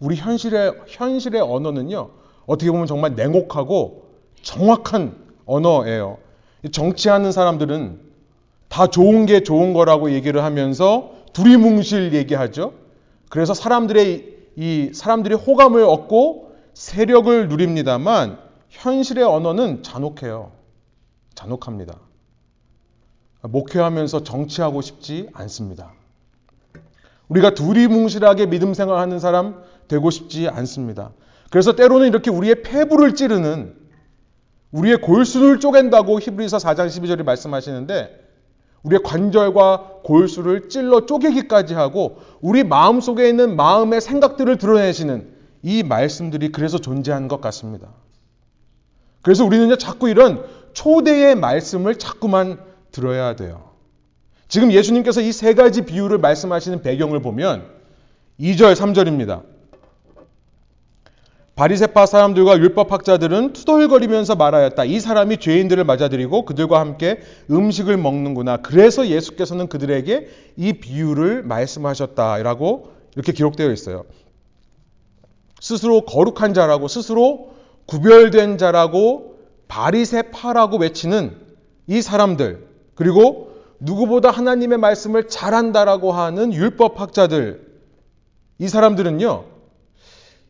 우리 0.01 0.17
현실의, 0.17 0.75
현실의 0.87 1.41
언어는요, 1.41 2.11
어떻게 2.47 2.71
보면 2.71 2.87
정말 2.87 3.15
냉혹하고 3.15 4.09
정확한 4.43 5.17
언어예요. 5.45 6.19
정치하는 6.71 7.33
사람들은 7.33 8.01
다 8.69 8.87
좋은 8.87 9.27
게 9.27 9.43
좋은 9.43 9.73
거라고 9.73 10.13
얘기를 10.13 10.43
하면서 10.45 11.13
두리뭉실 11.33 12.15
얘기하죠. 12.15 12.75
그래서 13.29 13.55
사람들의 13.55 14.37
이 14.57 14.91
사람들이 14.93 15.35
호감을 15.35 15.83
얻고 15.85 16.53
세력을 16.75 17.49
누립니다만 17.49 18.39
현실의 18.69 19.25
언어는 19.25 19.83
잔혹해요. 19.83 20.53
잔혹합니다. 21.35 21.99
목회하면서 23.43 24.25
정치하고 24.25 24.81
싶지 24.81 25.29
않습니다. 25.33 25.93
우리가 27.29 27.55
두리뭉실하게 27.55 28.47
믿음 28.47 28.75
생활하는 28.75 29.19
사람 29.19 29.63
되고 29.89 30.11
싶지 30.11 30.49
않습니다. 30.49 31.13
그래서 31.51 31.75
때로는 31.75 32.09
이렇게 32.09 32.31
우리의 32.31 32.63
폐부를 32.63 33.15
찌르는 33.15 33.75
우리의 34.71 35.01
골수를 35.01 35.61
쪼갠다고 35.61 36.21
히브리서 36.21 36.59
4장 36.59 36.87
12절이 36.89 37.25
말씀하시는데 37.25 38.29
우리의 38.83 39.03
관절과 39.03 40.01
골수를 40.05 40.69
찔러 40.69 41.07
쪼개기까지 41.07 41.75
하고 41.75 42.19
우리 42.41 42.65
마음 42.65 43.01
속에 43.01 43.29
있는 43.29 43.57
마음의 43.57 44.01
생각들을 44.01 44.59
드러내시는 44.59 45.37
이 45.63 45.83
말씀들이 45.83 46.53
그래서 46.53 46.79
존재하는 46.79 47.29
것 47.29 47.41
같습니다. 47.41 47.89
그래서 49.23 49.45
우리는 49.45 49.77
자꾸 49.79 50.09
이런 50.09 50.45
초대의 50.75 51.35
말씀을 51.35 51.97
자꾸만 51.97 52.61
들어야 52.93 53.35
돼요. 53.37 53.71
지금 54.47 54.71
예수님께서 54.73 55.21
이 55.21 55.33
세 55.33 55.55
가지 55.55 55.83
비유를 55.83 56.19
말씀하시는 56.19 56.83
배경을 56.83 57.21
보면 57.21 57.65
2절, 58.41 58.75
3절입니다. 58.75 59.43
바리세파 61.59 62.07
사람들과 62.07 62.57
율법학자들은 62.59 63.53
투덜거리면서 63.53 64.37
말하였다. 64.37 64.85
이 64.85 65.01
사람이 65.01 65.39
죄인들을 65.39 65.83
맞아들이고 65.83 66.45
그들과 66.45 66.79
함께 66.79 67.19
음식을 67.51 67.97
먹는구나. 67.97 68.59
그래서 68.59 69.09
예수께서는 69.09 69.67
그들에게 69.67 70.29
이 70.57 70.73
비유를 70.75 71.43
말씀하셨다라고 71.43 72.93
이렇게 73.17 73.33
기록되어 73.33 73.73
있어요. 73.73 74.05
스스로 75.61 76.03
거룩한 76.03 76.55
자라고 76.55 76.87
스스로 76.87 77.51
구별된 77.87 78.57
자라고 78.57 79.35
바리세파라고 79.67 80.77
외치는 80.77 81.35
이 81.89 82.01
사람들 82.01 82.69
그리고 82.95 83.51
누구보다 83.81 84.31
하나님의 84.31 84.79
말씀을 84.79 85.27
잘한다라고 85.27 86.13
하는 86.13 86.53
율법학자들 86.53 87.67
이 88.61 88.69
사람들은요 88.69 89.58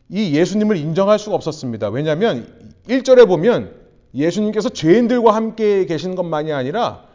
이 0.09 0.35
예수님을 0.35 0.77
인정할 0.77 1.19
수가 1.19 1.35
없었습니다. 1.35 1.89
왜냐하면 1.89 2.47
1절에 2.87 3.27
보면 3.27 3.75
예수님께서 4.15 4.69
죄인들과 4.69 5.35
함께 5.35 5.85
계신 5.85 6.15
것만이 6.15 6.51
아니라 6.51 7.05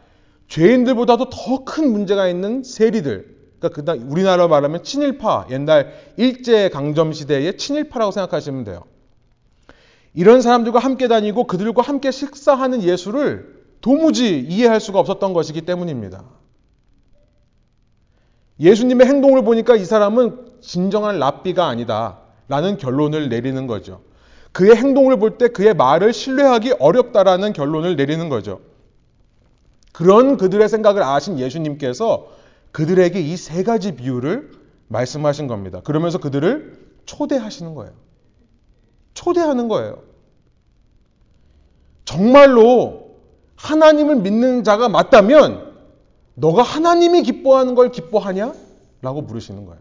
죄인들보다도 0.48 1.30
더 1.30 1.64
큰 1.64 1.90
문제가 1.90 2.28
있는 2.28 2.62
세리들, 2.62 3.34
그러니까 3.58 3.94
우리나라로 3.94 4.48
말하면 4.48 4.84
친일파, 4.84 5.48
옛날 5.50 5.92
일제 6.16 6.68
강점 6.68 7.12
시대의 7.12 7.56
친일파라고 7.56 8.12
생각하시면 8.12 8.64
돼요. 8.64 8.84
이런 10.12 10.40
사람들과 10.40 10.78
함께 10.78 11.08
다니고 11.08 11.44
그들과 11.44 11.82
함께 11.82 12.12
식사하는 12.12 12.82
예수를 12.82 13.64
도무지 13.80 14.38
이해할 14.38 14.80
수가 14.80 15.00
없었던 15.00 15.32
것이기 15.32 15.62
때문입니다. 15.62 16.24
예수님의 18.60 19.08
행동을 19.08 19.42
보니까 19.42 19.74
이 19.74 19.84
사람은 19.84 20.60
진정한 20.60 21.18
랍비가 21.18 21.66
아니다. 21.66 22.20
라는 22.48 22.76
결론을 22.78 23.28
내리는 23.28 23.66
거죠. 23.66 24.00
그의 24.52 24.76
행동을 24.76 25.18
볼 25.18 25.38
때 25.38 25.48
그의 25.48 25.74
말을 25.74 26.12
신뢰하기 26.12 26.74
어렵다라는 26.78 27.52
결론을 27.52 27.96
내리는 27.96 28.28
거죠. 28.28 28.60
그런 29.92 30.36
그들의 30.36 30.68
생각을 30.68 31.02
아신 31.02 31.38
예수님께서 31.38 32.28
그들에게 32.72 33.20
이 33.20 33.36
세 33.36 33.62
가지 33.62 33.94
비유를 33.96 34.50
말씀하신 34.88 35.46
겁니다. 35.48 35.80
그러면서 35.84 36.18
그들을 36.18 36.78
초대하시는 37.06 37.74
거예요. 37.74 37.92
초대하는 39.14 39.68
거예요. 39.68 40.02
정말로 42.04 43.16
하나님을 43.56 44.16
믿는 44.16 44.64
자가 44.64 44.88
맞다면 44.88 45.72
너가 46.34 46.62
하나님이 46.62 47.22
기뻐하는 47.22 47.74
걸 47.74 47.90
기뻐하냐? 47.90 48.52
라고 49.02 49.22
물으시는 49.22 49.64
거예요. 49.64 49.80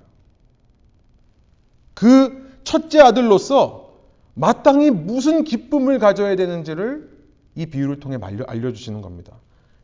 그 1.94 2.53
첫째 2.64 3.02
아들로서 3.02 3.92
마땅히 4.34 4.90
무슨 4.90 5.44
기쁨을 5.44 6.00
가져야 6.00 6.36
되는지를 6.36 7.10
이 7.56 7.66
비유를 7.68 8.00
통해 8.00 8.18
알려 8.48 8.72
주시는 8.72 9.02
겁니다. 9.02 9.34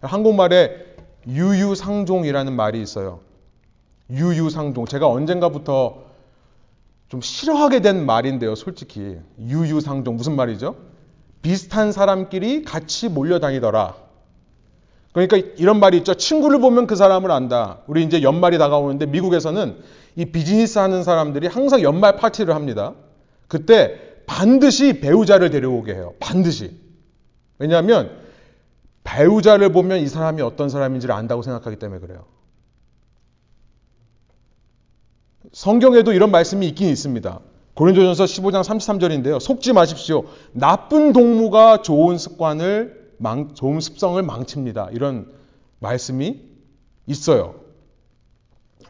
한국말에 0.01 0.85
유유상종이라는 1.27 2.53
말이 2.53 2.81
있어요. 2.81 3.19
유유상종. 4.09 4.85
제가 4.85 5.07
언젠가부터 5.07 6.03
좀 7.09 7.21
싫어하게 7.21 7.81
된 7.81 8.05
말인데요, 8.05 8.55
솔직히. 8.55 9.17
유유상종. 9.39 10.15
무슨 10.15 10.35
말이죠? 10.35 10.75
비슷한 11.41 11.91
사람끼리 11.91 12.63
같이 12.63 13.09
몰려다니더라. 13.09 13.95
그러니까 15.11 15.37
이런 15.57 15.79
말이 15.79 15.97
있죠. 15.97 16.13
친구를 16.13 16.59
보면 16.59 16.87
그 16.87 16.95
사람을 16.95 17.31
안다. 17.31 17.79
우리 17.87 18.03
이제 18.03 18.21
연말이 18.21 18.57
다가오는데 18.57 19.07
미국에서는 19.07 19.77
이 20.19 20.25
비즈니스 20.25 20.77
하는 20.77 21.01
사람들이 21.01 21.47
항상 21.47 21.81
연말 21.81 22.17
파티를 22.17 22.53
합니다. 22.53 22.93
그때 23.47 24.21
반드시 24.25 24.99
배우자를 24.99 25.49
데려오게 25.49 25.93
해요. 25.93 26.13
반드시. 26.19 26.77
왜냐하면 27.57 28.19
배우자를 29.05 29.71
보면 29.71 29.99
이 29.99 30.07
사람이 30.07 30.41
어떤 30.41 30.67
사람인지를 30.67 31.15
안다고 31.15 31.41
생각하기 31.41 31.77
때문에 31.79 32.01
그래요. 32.01 32.25
성경에도 35.53 36.11
이런 36.11 36.31
말씀이 36.31 36.67
있긴 36.67 36.89
있습니다. 36.89 37.39
고린도전서 37.75 38.25
15장 38.25 38.61
33절인데요. 38.61 39.39
속지 39.39 39.71
마십시오. 39.71 40.25
나쁜 40.51 41.13
동무가 41.13 41.81
좋은 41.81 42.17
습관을 42.17 43.13
망, 43.19 43.53
좋은 43.53 43.79
습성을 43.79 44.21
망칩니다. 44.21 44.89
이런 44.91 45.31
말씀이 45.79 46.41
있어요. 47.07 47.55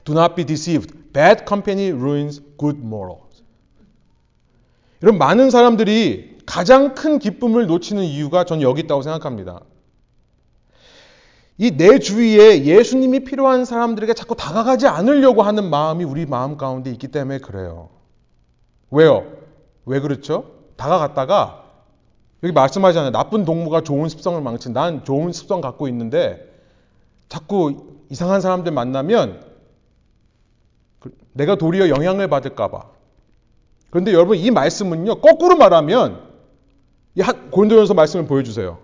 Do 0.06 0.18
not 0.18 0.34
be 0.34 0.44
deceived. 0.44 0.99
Bad 1.13 1.45
company 1.48 1.91
ruins 1.91 2.41
good 2.58 2.80
morals. 2.80 3.43
이런 5.02 5.17
많은 5.17 5.50
사람들이 5.50 6.39
가장 6.45 6.93
큰 6.93 7.19
기쁨을 7.19 7.67
놓치는 7.67 8.04
이유가 8.04 8.43
전 8.43 8.62
여기 8.62 8.82
있다고 8.82 9.02
생각합니다. 9.02 9.62
이 11.58 11.72
내 11.72 12.00
주위에 12.00 12.63
예수님이 12.63 13.26
필요한 13.26 13.65
사람들에게 13.65 14.13
자꾸 14.13 14.36
다가가지 14.36 14.88
않으려고 14.88 15.41
하는 15.43 15.69
마음이 15.69 16.06
우리 16.06 16.26
마음 16.26 16.56
가운데 16.56 16.89
있기 16.91 17.10
때문에 17.10 17.39
그래요. 17.39 17.89
왜요? 18.91 19.26
왜 19.86 20.00
그렇죠? 20.00 20.52
다가갔다가 20.78 21.65
여기 22.43 22.54
말씀하잖아요. 22.54 23.12
나쁜 23.12 23.43
동무가 23.43 23.82
좋은 23.82 24.08
습성을 24.08 24.41
망친. 24.41 24.72
난 24.72 25.04
좋은 25.04 25.34
습성 25.34 25.60
갖고 25.60 25.89
있는데 25.89 26.50
자꾸 27.28 27.88
이상한 28.10 28.39
사람들 28.39 28.72
만나면 28.72 29.49
내가 31.34 31.56
도리어 31.56 31.90
영향을 31.90 32.28
받을까봐. 32.28 32.84
그런데 33.90 34.14
여러분 34.14 34.38
이 34.38 34.52
말씀은요 34.52 35.22
거꾸로 35.22 35.56
말하면 35.56 36.22
이 37.16 37.22
고린도전서 37.52 37.94
말씀을 37.94 38.26
보여주세요. 38.26 38.80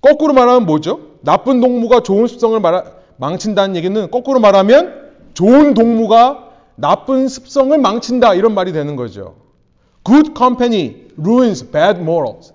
거꾸로 0.00 0.32
말하면 0.32 0.66
뭐죠? 0.66 1.00
나쁜 1.20 1.60
동무가 1.60 2.02
좋은 2.02 2.26
습성을 2.26 2.58
말하, 2.58 2.84
망친다는 3.16 3.76
얘기는 3.76 4.10
거꾸로 4.10 4.40
말하면 4.40 5.12
좋은 5.34 5.74
동무가 5.74 6.50
나쁜 6.74 7.28
습성을 7.28 7.76
망친다 7.78 8.34
이런 8.34 8.54
말이 8.54 8.72
되는 8.72 8.96
거죠. 8.96 9.36
Good 10.04 10.32
company 10.36 11.06
ruins 11.18 11.70
bad 11.70 12.00
morals. 12.00 12.52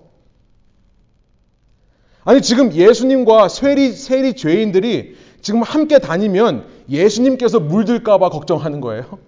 아니 2.24 2.42
지금 2.42 2.72
예수님과 2.72 3.48
세리 3.48 3.92
세리 3.92 4.34
죄인들이 4.34 5.16
지금 5.40 5.62
함께 5.62 5.98
다니면 5.98 6.66
예수님께서 6.88 7.60
물들까봐 7.60 8.30
걱정하는 8.30 8.80
거예요. 8.80 9.18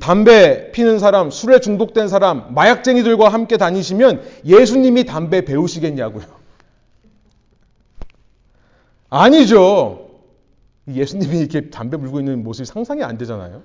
담배 0.00 0.72
피는 0.72 0.98
사람, 0.98 1.30
술에 1.30 1.60
중독된 1.60 2.08
사람, 2.08 2.54
마약쟁이들과 2.54 3.28
함께 3.28 3.56
다니시면 3.56 4.22
예수님이 4.46 5.04
담배 5.04 5.44
배우시겠냐고요. 5.44 6.24
아니죠. 9.10 10.10
예수님이 10.92 11.38
이렇게 11.38 11.70
담배 11.70 11.96
물고 11.96 12.18
있는 12.18 12.42
모습이 12.42 12.66
상상이 12.66 13.02
안 13.02 13.18
되잖아요. 13.18 13.62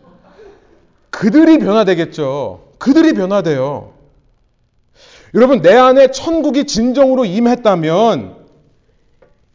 그들이 1.09 1.57
변화되겠죠. 1.59 2.73
그들이 2.77 3.13
변화돼요. 3.13 3.93
여러분, 5.33 5.61
내 5.61 5.73
안에 5.73 6.11
천국이 6.11 6.65
진정으로 6.65 7.25
임했다면 7.25 8.38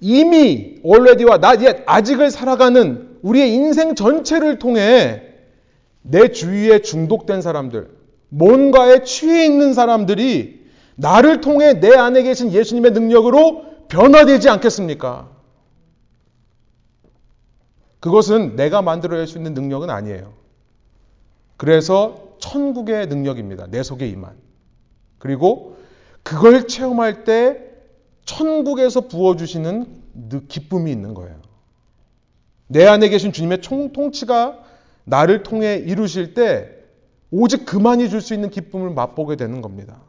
이미 0.07 0.83
already와 0.85 1.39
나 1.39 1.55
아직을 1.87 2.31
살아가는 2.31 3.17
우리의 3.23 3.55
인생 3.55 3.95
전체를 3.95 4.59
통해 4.59 5.23
내 6.03 6.29
주위에 6.31 6.81
중독된 6.81 7.41
사람들, 7.41 7.89
뭔가에 8.29 9.03
취해 9.05 9.47
있는 9.47 9.73
사람들이 9.73 10.63
나를 10.97 11.41
통해 11.41 11.81
내 11.81 11.95
안에 11.97 12.23
계신 12.23 12.53
예수님의 12.53 12.91
능력으로 12.91 13.65
변화되지 13.89 14.51
않겠습니까? 14.51 15.31
그것은 18.01 18.57
내가 18.57 18.83
만들어낼 18.83 19.27
수 19.27 19.39
있는 19.39 19.55
능력은 19.55 19.89
아니에요. 19.89 20.35
그래서 21.57 22.37
천국의 22.41 23.07
능력입니다. 23.07 23.69
내 23.69 23.83
속에 23.83 24.07
임한. 24.07 24.35
그리고 25.17 25.79
그걸 26.23 26.69
체험할 26.69 27.25
때 27.25 27.74
천국에서 28.25 29.03
부어주시는 29.03 30.03
기쁨이 30.49 30.91
있는 30.91 31.15
거예요. 31.15 31.37
내 32.67 32.87
안에 32.87 33.09
계신 33.09 33.33
주님의 33.33 33.61
총, 33.61 33.93
통치가 33.93 34.59
나를 35.05 35.43
통해 35.43 35.77
이루실 35.77 36.35
때 36.35 36.71
오직 37.31 37.67
그만이 37.67 38.09
줄 38.09 38.21
수 38.21 38.33
있는 38.33 38.51
기쁨을 38.51 38.91
맛보게 38.91 39.37
되는 39.37 39.61
겁니다. 39.61 40.01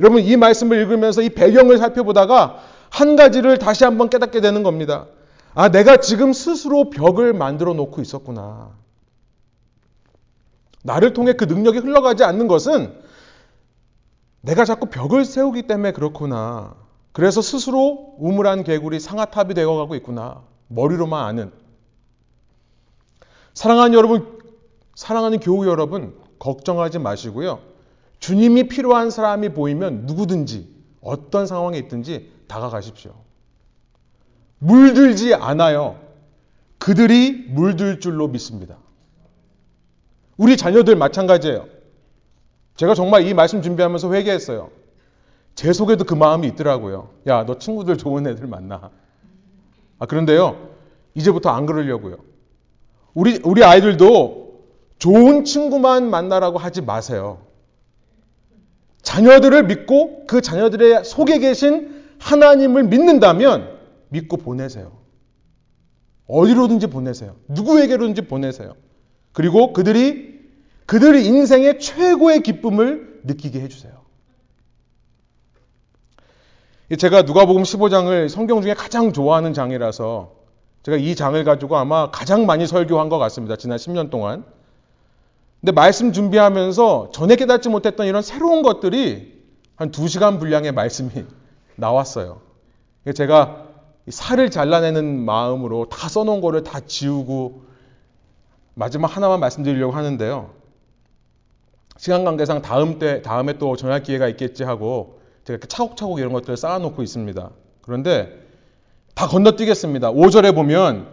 여러분 0.00 0.22
이 0.22 0.36
말씀을 0.36 0.78
읽으면서 0.80 1.22
이 1.22 1.28
배경을 1.28 1.78
살펴보다가 1.78 2.58
한 2.90 3.16
가지를 3.16 3.58
다시 3.58 3.84
한번 3.84 4.10
깨닫게 4.10 4.40
되는 4.40 4.62
겁니다. 4.62 5.06
아, 5.54 5.68
내가 5.68 5.98
지금 5.98 6.32
스스로 6.32 6.90
벽을 6.90 7.32
만들어 7.32 7.74
놓고 7.74 8.02
있었구나. 8.02 8.72
나를 10.82 11.12
통해 11.12 11.34
그 11.34 11.44
능력이 11.44 11.78
흘러가지 11.78 12.24
않는 12.24 12.48
것은 12.48 12.92
내가 14.40 14.64
자꾸 14.64 14.86
벽을 14.86 15.24
세우기 15.24 15.62
때문에 15.62 15.92
그렇구나. 15.92 16.74
그래서 17.14 17.40
스스로 17.40 18.16
우물한 18.18 18.64
개구리 18.64 18.98
상아탑이 18.98 19.54
되어가고 19.54 19.94
있구나. 19.94 20.42
머리로만 20.66 21.24
아는. 21.24 21.52
사랑하는 23.54 23.96
여러분, 23.96 24.40
사랑하는 24.96 25.38
교우 25.38 25.64
여러분, 25.68 26.18
걱정하지 26.40 26.98
마시고요. 26.98 27.60
주님이 28.18 28.66
필요한 28.66 29.10
사람이 29.10 29.50
보이면 29.50 30.06
누구든지 30.06 30.68
어떤 31.00 31.46
상황에 31.46 31.78
있든지 31.78 32.32
다가가십시오. 32.48 33.14
물들지 34.58 35.34
않아요. 35.34 36.00
그들이 36.78 37.46
물들 37.48 38.00
줄로 38.00 38.26
믿습니다. 38.26 38.76
우리 40.36 40.56
자녀들 40.56 40.96
마찬가지예요. 40.96 41.68
제가 42.74 42.94
정말 42.94 43.24
이 43.24 43.34
말씀 43.34 43.62
준비하면서 43.62 44.12
회개했어요. 44.12 44.70
제 45.54 45.72
속에도 45.72 46.04
그 46.04 46.14
마음이 46.14 46.48
있더라고요. 46.48 47.10
야, 47.26 47.44
너 47.44 47.58
친구들 47.58 47.96
좋은 47.96 48.26
애들 48.26 48.46
만나. 48.46 48.90
아, 49.98 50.06
그런데요. 50.06 50.68
이제부터 51.14 51.50
안 51.50 51.66
그러려고요. 51.66 52.16
우리, 53.14 53.40
우리 53.44 53.62
아이들도 53.62 54.64
좋은 54.98 55.44
친구만 55.44 56.10
만나라고 56.10 56.58
하지 56.58 56.82
마세요. 56.82 57.42
자녀들을 59.02 59.66
믿고 59.66 60.26
그 60.26 60.40
자녀들의 60.40 61.04
속에 61.04 61.38
계신 61.38 62.02
하나님을 62.18 62.84
믿는다면 62.84 63.78
믿고 64.08 64.38
보내세요. 64.38 64.92
어디로든지 66.26 66.86
보내세요. 66.88 67.36
누구에게로든지 67.48 68.22
보내세요. 68.22 68.74
그리고 69.32 69.72
그들이 69.72 70.40
그들의 70.86 71.24
인생의 71.26 71.80
최고의 71.80 72.42
기쁨을 72.42 73.20
느끼게 73.24 73.60
해주세요. 73.60 74.03
제가 76.98 77.22
누가복음 77.22 77.62
15장을 77.62 78.28
성경 78.28 78.60
중에 78.60 78.74
가장 78.74 79.12
좋아하는 79.12 79.54
장이라서 79.54 80.32
제가 80.82 80.98
이 80.98 81.14
장을 81.14 81.42
가지고 81.42 81.78
아마 81.78 82.10
가장 82.10 82.44
많이 82.44 82.66
설교한 82.66 83.08
것 83.08 83.18
같습니다. 83.18 83.56
지난 83.56 83.78
10년 83.78 84.10
동안. 84.10 84.44
근데 85.60 85.72
말씀 85.72 86.12
준비하면서 86.12 87.10
전에 87.12 87.36
깨닫지 87.36 87.70
못했던 87.70 88.06
이런 88.06 88.20
새로운 88.20 88.60
것들이 88.62 89.42
한 89.76 89.90
2시간 89.90 90.38
분량의 90.38 90.72
말씀이 90.72 91.10
나왔어요. 91.76 92.42
제가 93.14 93.64
살을 94.06 94.50
잘라내는 94.50 95.24
마음으로 95.24 95.88
다 95.88 96.10
써놓은 96.10 96.42
거를 96.42 96.64
다 96.64 96.80
지우고 96.80 97.64
마지막 98.74 99.16
하나만 99.16 99.40
말씀드리려고 99.40 99.94
하는데요. 99.94 100.50
시간 101.96 102.24
관계상 102.24 102.60
다음 102.60 102.98
때 102.98 103.22
다음에 103.22 103.56
또 103.56 103.74
전할 103.76 104.02
기회가 104.02 104.28
있겠지 104.28 104.64
하고 104.64 105.13
이렇게 105.52 105.66
차곡차곡 105.66 106.18
이런 106.18 106.32
것들을 106.32 106.56
쌓아놓고 106.56 107.02
있습니다. 107.02 107.50
그런데 107.82 108.38
다 109.14 109.26
건너뛰겠습니다. 109.26 110.12
5절에 110.12 110.54
보면 110.54 111.06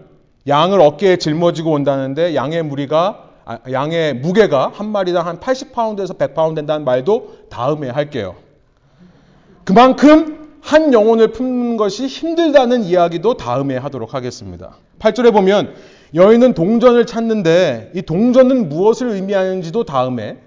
양을 0.48 0.80
어깨에 0.82 1.18
짊어지고 1.18 1.72
온다는데 1.72 2.36
양의 2.36 2.64
무리가 2.64 3.30
아, 3.44 3.60
양의 3.72 4.16
무게가 4.16 4.72
한 4.74 4.90
마리당 4.90 5.28
한 5.28 5.40
80파운드에서 5.40 6.18
100파운드 6.18 6.56
된다는 6.56 6.86
말도 6.86 7.48
다음에 7.50 7.90
할게요. 7.90 8.36
그만큼 9.64 10.58
한 10.62 10.94
영혼을 10.94 11.32
품는 11.32 11.78
것이 11.78 12.06
힘들다는 12.06 12.84
이야기도 12.84 13.36
다음에 13.36 13.78
하도록 13.78 14.14
하겠습니다. 14.14 14.78
8절에 15.00 15.34
보면 15.34 15.74
여인은 16.14 16.54
동전을 16.54 17.06
찾는데 17.06 17.92
이 17.96 18.02
동전은 18.04 18.70
무엇을 18.70 19.10
의미하는지도 19.10 19.86
다음에 19.86 20.38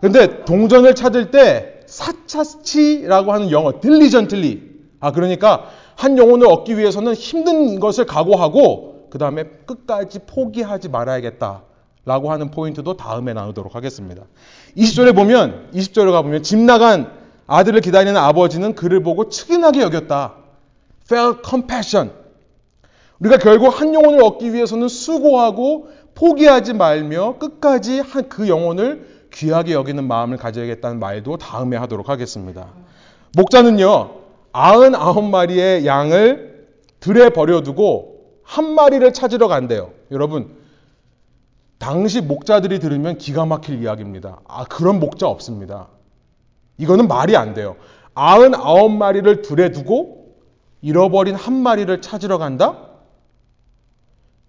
근데 0.00 0.44
동전을 0.44 0.94
찾을 0.94 1.30
때 1.30 1.80
사차치라고 1.92 3.32
하는 3.32 3.50
영어 3.50 3.80
딜리전틀리 3.80 4.72
아 5.00 5.12
그러니까 5.12 5.68
한 5.94 6.16
영혼을 6.16 6.46
얻기 6.46 6.78
위해서는 6.78 7.12
힘든 7.12 7.78
것을 7.80 8.06
각오하고 8.06 9.08
그 9.10 9.18
다음에 9.18 9.44
끝까지 9.66 10.20
포기하지 10.26 10.88
말아야겠다 10.88 11.64
라고 12.06 12.32
하는 12.32 12.50
포인트도 12.50 12.96
다음에 12.96 13.34
나누도록 13.34 13.74
하겠습니다. 13.74 14.22
20절에 14.76 15.14
보면 15.14 15.68
20절에 15.74 16.10
가보면 16.10 16.42
집 16.42 16.58
나간 16.58 17.12
아들을 17.46 17.80
기다리는 17.82 18.16
아버지는 18.16 18.74
그를 18.74 19.02
보고 19.02 19.28
측은하게 19.28 19.82
여겼다. 19.82 20.34
felt 21.04 21.42
compassion. 21.46 22.10
우리가 23.20 23.36
결국 23.36 23.68
한 23.68 23.92
영혼을 23.92 24.24
얻기 24.24 24.54
위해서는 24.54 24.88
수고하고 24.88 25.88
포기하지 26.14 26.72
말며 26.72 27.36
끝까지 27.38 28.02
그 28.30 28.48
영혼을 28.48 29.11
귀하게 29.32 29.72
여기는 29.72 30.06
마음을 30.06 30.36
가져야겠다는 30.36 30.98
말도 30.98 31.38
다음에 31.38 31.76
하도록 31.76 32.08
하겠습니다. 32.08 32.68
목자는요, 33.36 34.10
99마리의 34.52 35.86
양을 35.86 36.68
들에 37.00 37.30
버려두고 37.30 38.40
한 38.42 38.74
마리를 38.74 39.12
찾으러 39.12 39.48
간대요. 39.48 39.92
여러분, 40.10 40.56
당시 41.78 42.20
목자들이 42.20 42.78
들으면 42.78 43.18
기가 43.18 43.44
막힐 43.46 43.82
이야기입니다. 43.82 44.40
아, 44.46 44.64
그런 44.64 45.00
목자 45.00 45.26
없습니다. 45.26 45.88
이거는 46.78 47.08
말이 47.08 47.36
안 47.36 47.54
돼요. 47.54 47.76
99마리를 48.14 49.42
들에 49.42 49.72
두고 49.72 50.36
잃어버린 50.82 51.34
한 51.34 51.54
마리를 51.54 52.00
찾으러 52.00 52.38
간다? 52.38 52.88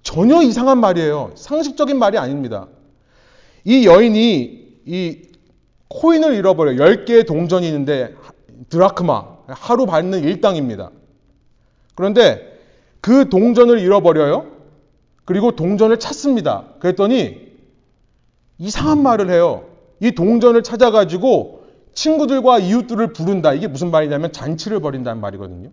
전혀 0.04 0.42
이상한 0.42 0.80
말이에요. 0.80 1.32
상식적인 1.36 1.98
말이 1.98 2.18
아닙니다. 2.18 2.68
이 3.64 3.86
여인이 3.86 4.63
이 4.86 5.22
코인을 5.90 6.34
잃어버려 6.36 6.72
10개의 6.74 7.26
동전이 7.26 7.68
있는데 7.68 8.16
드라크마 8.70 9.38
하루 9.48 9.86
받는 9.86 10.24
일당입니다. 10.24 10.92
그런데 11.96 12.60
그 13.02 13.30
동전을 13.30 13.80
잃어버려요. 13.80 14.52
그리고 15.26 15.56
동전을 15.56 16.00
찾습니다. 16.00 16.66
그랬더니 16.80 17.54
이상한 18.58 19.02
말을 19.02 19.30
해요. 19.30 19.66
이 20.00 20.12
동전을 20.12 20.64
찾아가지고 20.64 21.64
친구들과 21.94 22.60
이웃들을 22.60 23.14
부른다. 23.14 23.54
이게 23.54 23.68
무슨 23.68 23.92
말이냐면 23.92 24.32
잔치를 24.32 24.80
벌인다는 24.80 25.22
말이거든요. 25.22 25.70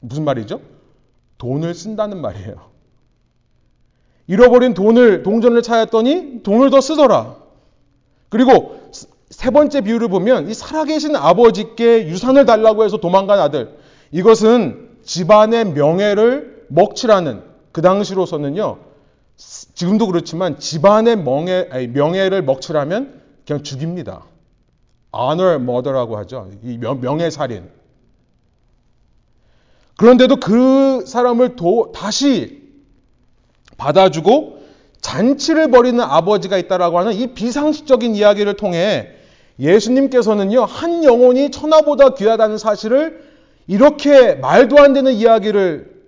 무슨 0.00 0.24
말이죠? 0.24 0.60
돈을 1.38 1.74
쓴다는 1.74 2.20
말이에요. 2.20 2.68
잃어버린 4.26 4.74
돈을, 4.74 5.22
동전을 5.22 5.62
찾았더니 5.62 6.42
돈을 6.42 6.70
더 6.70 6.80
쓰더라. 6.80 7.47
그리고 8.28 8.90
세 9.30 9.50
번째 9.50 9.82
비유를 9.82 10.08
보면 10.08 10.48
이 10.48 10.54
살아계신 10.54 11.16
아버지께 11.16 12.06
유산을 12.08 12.46
달라고 12.46 12.84
해서 12.84 12.98
도망간 12.98 13.38
아들. 13.38 13.78
이것은 14.10 14.88
집안의 15.04 15.72
명예를 15.72 16.66
먹칠하는 16.68 17.42
그 17.72 17.82
당시로서는요. 17.82 18.78
지금도 19.36 20.06
그렇지만 20.06 20.58
집안의 20.58 21.16
명예, 21.16 21.68
아니, 21.70 21.86
명예를 21.86 22.42
먹칠하면 22.42 23.22
그냥 23.46 23.62
죽입니다. 23.62 24.24
honor 25.14 25.54
murder라고 25.56 26.16
하죠. 26.18 26.50
이 26.62 26.76
명 26.78 27.20
예살인. 27.20 27.70
그런데도 29.96 30.36
그 30.36 31.04
사람을 31.06 31.56
도, 31.56 31.92
다시 31.94 32.62
받아주고 33.76 34.57
잔치를 35.00 35.70
벌이는 35.70 36.00
아버지가 36.00 36.58
있다라고 36.58 36.98
하는 36.98 37.12
이 37.12 37.28
비상식적인 37.28 38.14
이야기를 38.14 38.54
통해 38.54 39.10
예수님께서는요, 39.58 40.64
한 40.64 41.04
영혼이 41.04 41.50
천하보다 41.50 42.14
귀하다는 42.14 42.58
사실을 42.58 43.28
이렇게 43.66 44.34
말도 44.34 44.78
안 44.78 44.92
되는 44.92 45.12
이야기를 45.12 45.98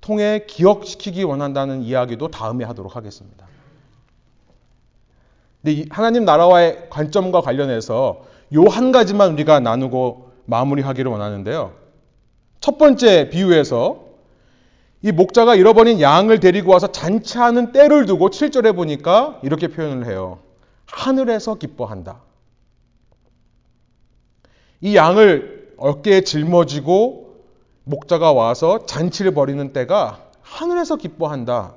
통해 0.00 0.44
기억시키기 0.46 1.24
원한다는 1.24 1.82
이야기도 1.82 2.28
다음에 2.28 2.64
하도록 2.64 2.94
하겠습니다. 2.94 3.46
근데 5.62 5.84
하나님 5.90 6.24
나라와의 6.24 6.86
관점과 6.90 7.40
관련해서 7.40 8.22
요 8.54 8.66
한 8.68 8.92
가지만 8.92 9.32
우리가 9.32 9.58
나누고 9.60 10.30
마무리하기를 10.44 11.10
원하는데요. 11.10 11.72
첫 12.60 12.78
번째 12.78 13.28
비유에서 13.30 14.05
이 15.02 15.12
목자가 15.12 15.54
잃어버린 15.54 16.00
양을 16.00 16.40
데리고 16.40 16.72
와서 16.72 16.90
잔치하는 16.90 17.72
때를 17.72 18.06
두고 18.06 18.30
7절에 18.30 18.74
보니까 18.74 19.38
이렇게 19.42 19.68
표현을 19.68 20.06
해요. 20.06 20.38
하늘에서 20.86 21.56
기뻐한다. 21.56 22.22
이 24.80 24.96
양을 24.96 25.74
어깨에 25.76 26.22
짊어지고 26.22 27.36
목자가 27.84 28.32
와서 28.32 28.86
잔치를 28.86 29.34
벌이는 29.34 29.72
때가 29.72 30.20
하늘에서 30.40 30.96
기뻐한다. 30.96 31.74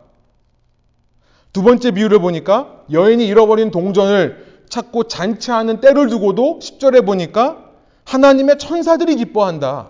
두 1.52 1.64
번째 1.64 1.92
비유를 1.92 2.20
보니까 2.20 2.84
여인이 2.92 3.26
잃어버린 3.26 3.72
동전을 3.72 4.64
찾고 4.70 5.06
잔치하는 5.06 5.82
때를 5.82 6.10
두고도 6.10 6.60
10절에 6.60 7.06
보니까 7.06 7.66
하나님의 8.06 8.60
천사들이 8.60 9.16
기뻐한다. 9.16 9.90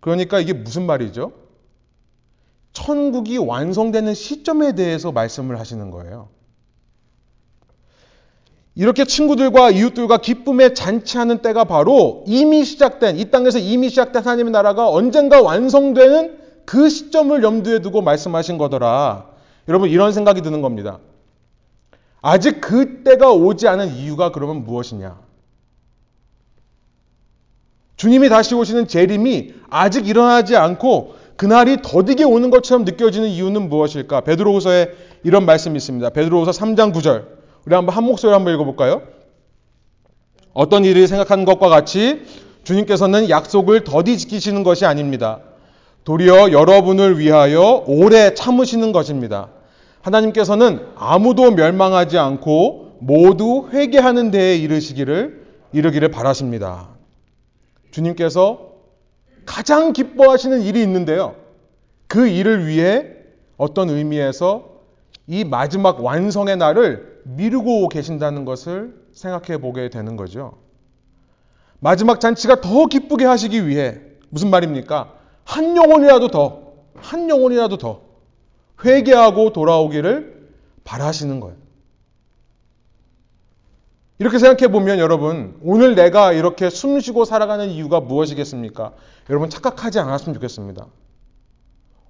그러니까 0.00 0.40
이게 0.40 0.52
무슨 0.52 0.86
말이죠? 0.86 1.32
천국이 2.72 3.38
완성되는 3.38 4.14
시점에 4.14 4.74
대해서 4.74 5.12
말씀을 5.12 5.58
하시는 5.58 5.90
거예요. 5.90 6.28
이렇게 8.74 9.04
친구들과 9.04 9.70
이웃들과 9.70 10.18
기쁨에 10.18 10.72
잔치하는 10.72 11.38
때가 11.38 11.64
바로 11.64 12.22
이미 12.28 12.64
시작된, 12.64 13.18
이 13.18 13.28
땅에서 13.30 13.58
이미 13.58 13.88
시작된 13.88 14.22
하나님의 14.22 14.52
나라가 14.52 14.88
언젠가 14.88 15.42
완성되는 15.42 16.38
그 16.64 16.88
시점을 16.88 17.42
염두에 17.42 17.80
두고 17.80 18.02
말씀하신 18.02 18.56
거더라. 18.56 19.30
여러분, 19.66 19.90
이런 19.90 20.12
생각이 20.12 20.42
드는 20.42 20.62
겁니다. 20.62 21.00
아직 22.20 22.60
그 22.60 23.02
때가 23.02 23.32
오지 23.32 23.66
않은 23.66 23.96
이유가 23.96 24.30
그러면 24.30 24.64
무엇이냐? 24.64 25.27
주님이 27.98 28.28
다시 28.28 28.54
오시는 28.54 28.86
재림이 28.86 29.54
아직 29.68 30.08
일어나지 30.08 30.56
않고 30.56 31.16
그날이 31.36 31.78
더디게 31.82 32.24
오는 32.24 32.48
것처럼 32.50 32.84
느껴지는 32.84 33.28
이유는 33.28 33.68
무엇일까? 33.68 34.22
베드로후서에 34.22 34.92
이런 35.24 35.44
말씀이 35.44 35.76
있습니다. 35.76 36.10
베드로후서 36.10 36.52
3장 36.52 36.94
9절. 36.94 37.24
우리 37.66 37.74
한번 37.74 37.94
한 37.94 38.04
목소리 38.04 38.32
한번 38.32 38.54
읽어볼까요? 38.54 39.02
어떤 40.54 40.84
일을 40.84 41.06
생각하는 41.08 41.44
것과 41.44 41.68
같이 41.68 42.22
주님께서는 42.62 43.30
약속을 43.30 43.84
더디 43.84 44.16
지키시는 44.16 44.62
것이 44.62 44.86
아닙니다. 44.86 45.40
도리어 46.04 46.52
여러분을 46.52 47.18
위하여 47.18 47.84
오래 47.86 48.32
참으시는 48.34 48.92
것입니다. 48.92 49.48
하나님께서는 50.02 50.86
아무도 50.96 51.50
멸망하지 51.50 52.16
않고 52.16 52.98
모두 53.00 53.68
회개하는 53.72 54.30
데에 54.30 54.56
이르시기를 54.56 55.46
이르기를 55.72 56.10
바라십니다. 56.10 56.97
주님께서 57.90 58.72
가장 59.46 59.92
기뻐하시는 59.92 60.62
일이 60.62 60.82
있는데요. 60.82 61.36
그 62.06 62.26
일을 62.26 62.66
위해 62.66 63.06
어떤 63.56 63.90
의미에서 63.90 64.78
이 65.26 65.44
마지막 65.44 66.02
완성의 66.02 66.56
날을 66.56 67.22
미루고 67.24 67.88
계신다는 67.88 68.44
것을 68.44 68.94
생각해 69.12 69.58
보게 69.58 69.90
되는 69.90 70.16
거죠. 70.16 70.54
마지막 71.80 72.20
잔치가 72.20 72.60
더 72.60 72.86
기쁘게 72.86 73.24
하시기 73.24 73.66
위해 73.66 74.00
무슨 74.30 74.50
말입니까? 74.50 75.14
한 75.44 75.76
영혼이라도 75.76 76.28
더, 76.28 76.72
한 76.96 77.28
영혼이라도 77.28 77.78
더 77.78 78.00
회개하고 78.84 79.52
돌아오기를 79.52 80.50
바라시는 80.84 81.40
거예요. 81.40 81.56
이렇게 84.18 84.38
생각해 84.38 84.72
보면 84.72 84.98
여러분, 84.98 85.54
오늘 85.62 85.94
내가 85.94 86.32
이렇게 86.32 86.70
숨 86.70 86.98
쉬고 86.98 87.24
살아가는 87.24 87.68
이유가 87.68 88.00
무엇이겠습니까? 88.00 88.92
여러분 89.30 89.48
착각하지 89.48 90.00
않았으면 90.00 90.34
좋겠습니다. 90.34 90.86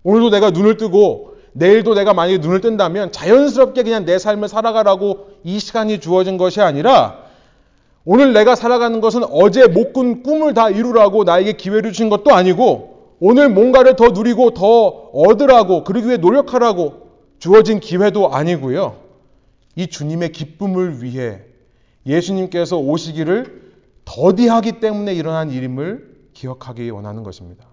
오늘도 0.04 0.30
내가 0.30 0.50
눈을 0.50 0.78
뜨고 0.78 1.36
내일도 1.52 1.94
내가 1.94 2.14
만약에 2.14 2.38
눈을 2.38 2.60
뜬다면 2.60 3.12
자연스럽게 3.12 3.82
그냥 3.82 4.04
내 4.04 4.18
삶을 4.18 4.48
살아가라고 4.48 5.28
이 5.44 5.58
시간이 5.58 5.98
주어진 6.00 6.38
것이 6.38 6.60
아니라 6.60 7.18
오늘 8.04 8.32
내가 8.32 8.54
살아가는 8.54 9.00
것은 9.00 9.24
어제 9.30 9.66
못 9.66 9.92
꾼 9.92 10.22
꿈을 10.22 10.54
다 10.54 10.70
이루라고 10.70 11.24
나에게 11.24 11.54
기회를 11.54 11.92
주신 11.92 12.08
것도 12.08 12.32
아니고 12.32 13.16
오늘 13.20 13.48
뭔가를 13.48 13.96
더 13.96 14.08
누리고 14.10 14.52
더 14.52 14.86
얻으라고 15.12 15.84
그러기 15.84 16.06
위해 16.06 16.16
노력하라고 16.16 17.08
주어진 17.38 17.80
기회도 17.80 18.32
아니고요. 18.32 18.96
이 19.76 19.88
주님의 19.88 20.32
기쁨을 20.32 21.02
위해 21.02 21.40
예수님께서 22.08 22.78
오시기를 22.78 23.72
더디하기 24.04 24.80
때문에 24.80 25.14
일어난 25.14 25.50
일임을 25.50 26.30
기억하기 26.32 26.88
원하는 26.90 27.22
것입니다. 27.22 27.66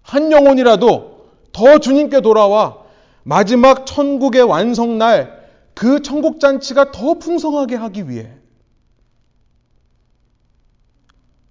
한 0.00 0.32
영혼이라도 0.32 1.28
더 1.52 1.78
주님께 1.78 2.22
돌아와 2.22 2.82
마지막 3.22 3.86
천국의 3.86 4.42
완성날 4.42 5.42
그 5.74 6.02
천국 6.02 6.40
잔치가 6.40 6.90
더 6.90 7.14
풍성하게 7.14 7.76
하기 7.76 8.08
위해 8.08 8.32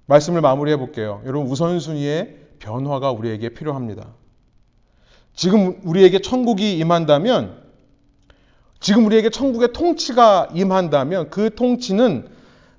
말씀을 0.08 0.42
마무리해 0.42 0.78
볼게요. 0.78 1.22
여러분 1.26 1.50
우선순위의 1.50 2.38
변화가 2.60 3.12
우리에게 3.12 3.50
필요합니다. 3.50 4.14
지금 5.34 5.80
우리에게 5.84 6.20
천국이 6.20 6.78
임한다면 6.78 7.61
지금 8.82 9.06
우리에게 9.06 9.30
천국의 9.30 9.74
통치가 9.74 10.50
임한다면 10.54 11.30
그 11.30 11.54
통치는 11.54 12.28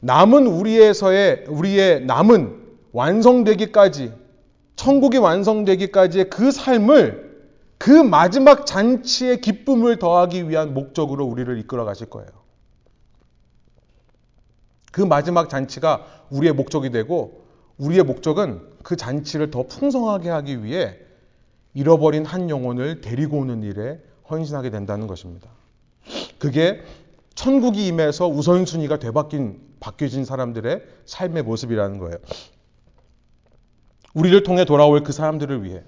남은 0.00 0.48
우리에서의 0.48 1.44
우리의 1.48 2.04
남은 2.04 2.60
완성되기까지 2.90 4.12
천국이 4.74 5.18
완성되기까지의 5.18 6.28
그 6.28 6.50
삶을 6.50 7.32
그 7.78 7.90
마지막 7.90 8.66
잔치의 8.66 9.40
기쁨을 9.40 9.98
더하기 9.98 10.48
위한 10.48 10.74
목적으로 10.74 11.24
우리를 11.24 11.56
이끌어 11.60 11.84
가실 11.84 12.10
거예요. 12.10 12.28
그 14.90 15.00
마지막 15.00 15.48
잔치가 15.48 16.04
우리의 16.30 16.52
목적이 16.52 16.90
되고 16.90 17.44
우리의 17.78 18.02
목적은 18.02 18.60
그 18.82 18.96
잔치를 18.96 19.52
더 19.52 19.66
풍성하게 19.68 20.30
하기 20.30 20.64
위해 20.64 20.98
잃어버린 21.74 22.24
한 22.24 22.50
영혼을 22.50 23.00
데리고 23.00 23.38
오는 23.38 23.62
일에 23.62 24.00
헌신하게 24.28 24.70
된다는 24.70 25.06
것입니다. 25.06 25.48
그게 26.42 26.82
천국이 27.36 27.86
임해서 27.86 28.26
우선순위가 28.26 28.98
되바뀐 28.98 29.60
바뀌어진 29.78 30.24
사람들의 30.24 30.82
삶의 31.04 31.44
모습이라는 31.44 31.98
거예요. 31.98 32.16
우리를 34.12 34.42
통해 34.42 34.64
돌아올 34.64 35.04
그 35.04 35.12
사람들을 35.12 35.62
위해 35.62 35.84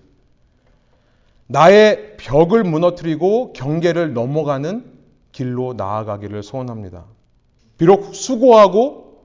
나의 1.49 2.17
벽을 2.19 2.63
무너뜨리고 2.63 3.53
경계를 3.53 4.15
넘어가는 4.15 4.85
길로 5.33 5.75
나아가기를 5.77 6.45
소원합니다. 6.45 7.05
비록 7.77 8.15
수고하고 8.15 9.25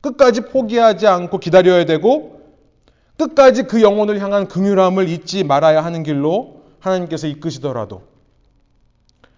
끝까지 0.00 0.40
포기하지 0.40 1.06
않고 1.06 1.36
기다려야 1.36 1.84
되고 1.84 2.40
끝까지 3.18 3.64
그 3.64 3.82
영혼을 3.82 4.20
향한 4.20 4.48
긍휼함을 4.48 5.10
잊지 5.10 5.44
말아야 5.44 5.84
하는 5.84 6.02
길로 6.02 6.62
하나님께서 6.80 7.26
이끄시더라도 7.26 8.04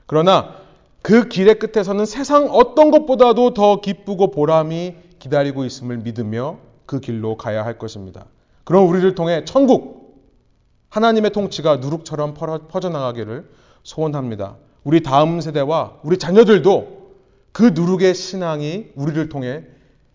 그러나 0.07 0.63
그 1.05 1.29
길의 1.29 1.59
끝에서는 1.59 2.07
세상 2.07 2.49
어떤 2.51 2.91
것보다도 2.91 3.53
더 3.53 3.83
기쁘고 3.83 4.31
보람이 4.31 4.95
기다리고 5.19 5.67
있음을 5.67 5.99
믿으며 5.99 6.57
그 6.87 6.99
길로 6.99 7.37
가야 7.37 7.63
할 7.63 7.77
것입니다. 7.77 8.25
그럼 8.65 8.89
우리를 8.89 9.15
통해 9.15 9.45
천국, 9.45 10.25
하나님의 10.89 11.33
통치가 11.33 11.77
누룩처럼 11.77 12.33
퍼져나가기를 12.33 13.51
소원합니다. 13.83 14.57
우리 14.83 15.03
다음 15.03 15.43
세대와 15.43 15.99
우리 16.05 16.17
자녀들도 16.17 17.11
그 17.53 17.73
누룩의 17.75 18.15
신앙이 18.15 18.87
우리를 18.95 19.29
통해 19.29 19.63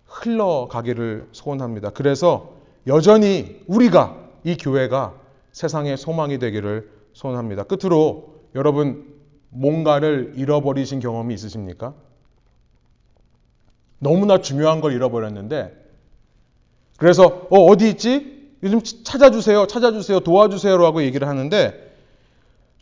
흘러가기를 0.06 1.28
소원합니다. 1.34 1.92
그래서 1.92 2.54
여전히 2.88 3.62
우리가 3.68 4.18
이 4.44 4.58
교회가 4.58 5.14
세상의 5.52 5.98
소망이 5.98 6.40
되기를 6.40 6.90
소원합니다. 7.14 7.66
끝으로 7.66 8.40
여러분 8.56 9.19
뭔가를 9.50 10.34
잃어버리신 10.36 11.00
경험이 11.00 11.34
있으십니까? 11.34 11.94
너무나 14.00 14.40
중요한 14.40 14.82
걸 14.82 14.94
잃어버렸는데 14.94 15.76
그래서 16.98 17.48
어, 17.50 17.66
어디 17.66 17.90
있지? 17.90 18.40
요즘 18.62 18.82
찾아주세요, 18.82 19.68
찾아주세요, 19.68 20.20
도와주세요라고 20.20 21.04
얘기를 21.04 21.28
하는데 21.28 21.90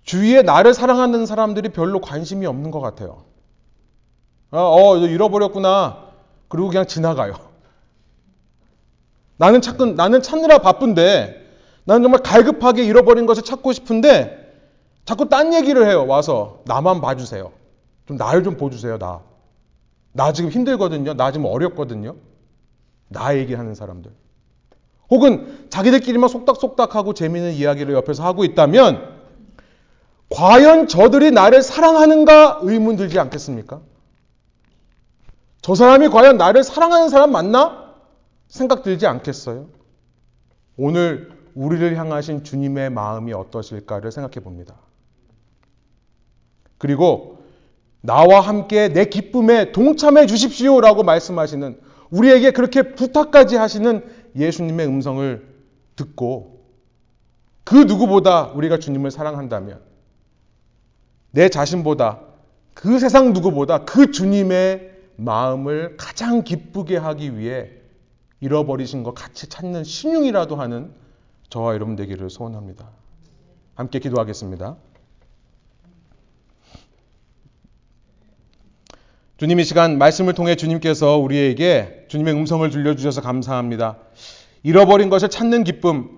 주위에 0.04 0.42
나를 0.42 0.74
사랑하는 0.74 1.26
사람들이 1.26 1.70
별로 1.70 2.00
관심이 2.02 2.46
없는 2.46 2.72
것 2.72 2.80
같아요. 2.80 3.26
어, 4.52 4.60
어 4.60 4.98
잃어버렸구나. 4.98 6.08
그리고 6.48 6.70
그냥 6.70 6.88
지나가요. 6.88 7.36
나는 9.36 9.62
찾 9.62 9.76
나는 9.82 10.22
찾느라 10.22 10.60
바쁜데, 10.60 11.46
나는 11.84 12.04
정말 12.04 12.22
갈급하게 12.24 12.86
잃어버린 12.86 13.26
것을 13.26 13.44
찾고 13.44 13.74
싶은데, 13.74 14.47
자꾸 15.08 15.30
딴 15.30 15.54
얘기를 15.54 15.88
해요. 15.88 16.06
와서 16.06 16.60
나만 16.66 17.00
봐주세요. 17.00 17.54
좀 18.08 18.18
나를 18.18 18.44
좀 18.44 18.58
보주세요. 18.58 18.98
나. 19.00 19.22
나 20.12 20.34
지금 20.34 20.50
힘들거든요. 20.50 21.14
나 21.14 21.32
지금 21.32 21.46
어렵거든요. 21.46 22.16
나 23.08 23.38
얘기하는 23.38 23.74
사람들. 23.74 24.12
혹은 25.10 25.70
자기들끼리만 25.70 26.28
속닥속닥하고 26.28 27.14
재미있는 27.14 27.54
이야기를 27.54 27.94
옆에서 27.94 28.26
하고 28.26 28.44
있다면 28.44 29.16
과연 30.30 30.90
저들이 30.90 31.32
나를 31.32 31.62
사랑하는가 31.62 32.60
의문 32.64 32.98
들지 32.98 33.18
않겠습니까? 33.18 33.80
저 35.62 35.74
사람이 35.74 36.10
과연 36.10 36.36
나를 36.36 36.66
사랑하는 36.66 37.08
사람 37.08 37.32
맞나? 37.32 37.94
생각 38.50 38.84
들지 38.84 39.08
않겠어요? 39.08 39.68
오늘 40.76 41.32
우리를 41.56 41.96
향하신 41.96 42.44
주님의 42.44 42.90
마음이 42.90 43.32
어떠실까를 43.32 44.12
생각해 44.12 44.44
봅니다. 44.44 44.76
그리고 46.78 47.38
나와 48.02 48.40
함께 48.40 48.90
내 48.90 49.06
기쁨에 49.06 49.72
동참해 49.72 50.28
주십시오 50.28 50.80
라고 50.82 51.04
말씀하시는 51.04 51.80
우리에게 52.10 52.52
그렇게 52.52 52.94
부탁까지 52.94 53.56
하시는 53.56 54.04
예수님의 54.36 54.88
음성을 54.88 55.48
듣고 55.96 56.66
그 57.64 57.76
누구보다 57.76 58.48
우리가 58.52 58.78
주님을 58.78 59.12
사랑한다면 59.12 59.82
내 61.32 61.50
자신보다 61.50 62.22
그 62.74 63.00
세상 63.00 63.34
누구보다 63.34 63.84
그 63.84 64.12
주님의 64.12 64.92
마음을 65.18 65.98
가장 65.98 66.44
기쁘게 66.44 66.96
하기 66.96 67.38
위해 67.38 67.72
잃어버리신 68.40 69.04
것 69.04 69.14
같이 69.14 69.50
찾는 69.50 69.84
신용이라도 69.84 70.56
하는 70.56 70.92
저와 71.50 71.74
여러분 71.74 71.96
되기를 71.96 72.30
소원합니다. 72.30 72.88
함께 73.76 74.00
기도하겠습니다. 74.00 74.78
주님 79.38 79.60
이 79.60 79.64
시간 79.64 80.00
말씀을 80.00 80.34
통해 80.34 80.56
주님께서 80.56 81.18
우리에게 81.18 82.06
주님의 82.08 82.34
음성을 82.34 82.68
들려주셔서 82.72 83.22
감사합니다. 83.22 83.98
잃어버린 84.64 85.12
것을 85.12 85.30
찾는 85.30 85.64
기쁨. 85.64 86.10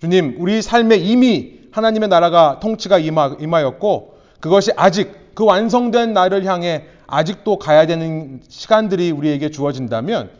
주님, 0.00 0.36
우리 0.38 0.62
삶에 0.62 0.96
이미 0.96 1.58
하나님의 1.72 2.08
나라가 2.08 2.60
통치가 2.60 2.98
임하, 2.98 3.36
임하였고 3.38 4.14
그것이 4.40 4.70
아직 4.76 5.12
그 5.34 5.44
완성된 5.44 6.14
날을 6.14 6.46
향해 6.46 6.84
아직도 7.06 7.58
가야 7.58 7.86
되는 7.86 8.40
시간들이 8.48 9.10
우리에게 9.10 9.50
주어진다면 9.50 10.30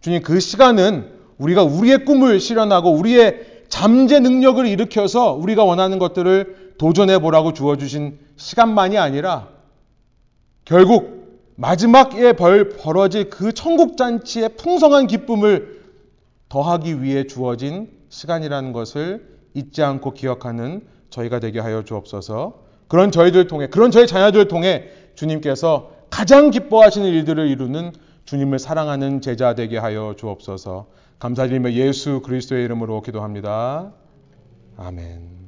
주님 0.00 0.22
그 0.22 0.40
시간은 0.40 1.10
우리가 1.36 1.64
우리의 1.64 2.06
꿈을 2.06 2.40
실현하고 2.40 2.92
우리의 2.92 3.64
잠재 3.68 4.20
능력을 4.20 4.66
일으켜서 4.66 5.34
우리가 5.34 5.64
원하는 5.64 5.98
것들을 5.98 6.76
도전해 6.78 7.18
보라고 7.18 7.52
주어주신 7.52 8.18
시간만이 8.36 8.96
아니라 8.96 9.48
결국 10.64 11.13
마지막에 11.56 12.32
벌, 12.32 12.68
벌어질 12.70 13.30
그 13.30 13.52
천국 13.52 13.96
잔치의 13.96 14.56
풍성한 14.56 15.06
기쁨을 15.06 15.82
더하기 16.48 17.02
위해 17.02 17.26
주어진 17.26 17.90
시간이라는 18.08 18.72
것을 18.72 19.28
잊지 19.54 19.82
않고 19.82 20.12
기억하는 20.14 20.82
저희가 21.10 21.40
되게 21.40 21.60
하여 21.60 21.84
주옵소서. 21.84 22.64
그런 22.88 23.10
저희들 23.10 23.46
통해, 23.46 23.68
그런 23.68 23.90
저희 23.90 24.06
자녀들을 24.06 24.48
통해 24.48 24.88
주님께서 25.14 25.92
가장 26.10 26.50
기뻐하시는 26.50 27.08
일들을 27.08 27.48
이루는 27.48 27.92
주님을 28.24 28.58
사랑하는 28.58 29.20
제자 29.20 29.54
되게 29.54 29.78
하여 29.78 30.14
주옵소서. 30.16 30.86
감사드리며 31.18 31.72
예수 31.72 32.20
그리스도의 32.20 32.64
이름으로 32.64 33.00
기도합니다. 33.02 33.92
아멘. 34.76 35.43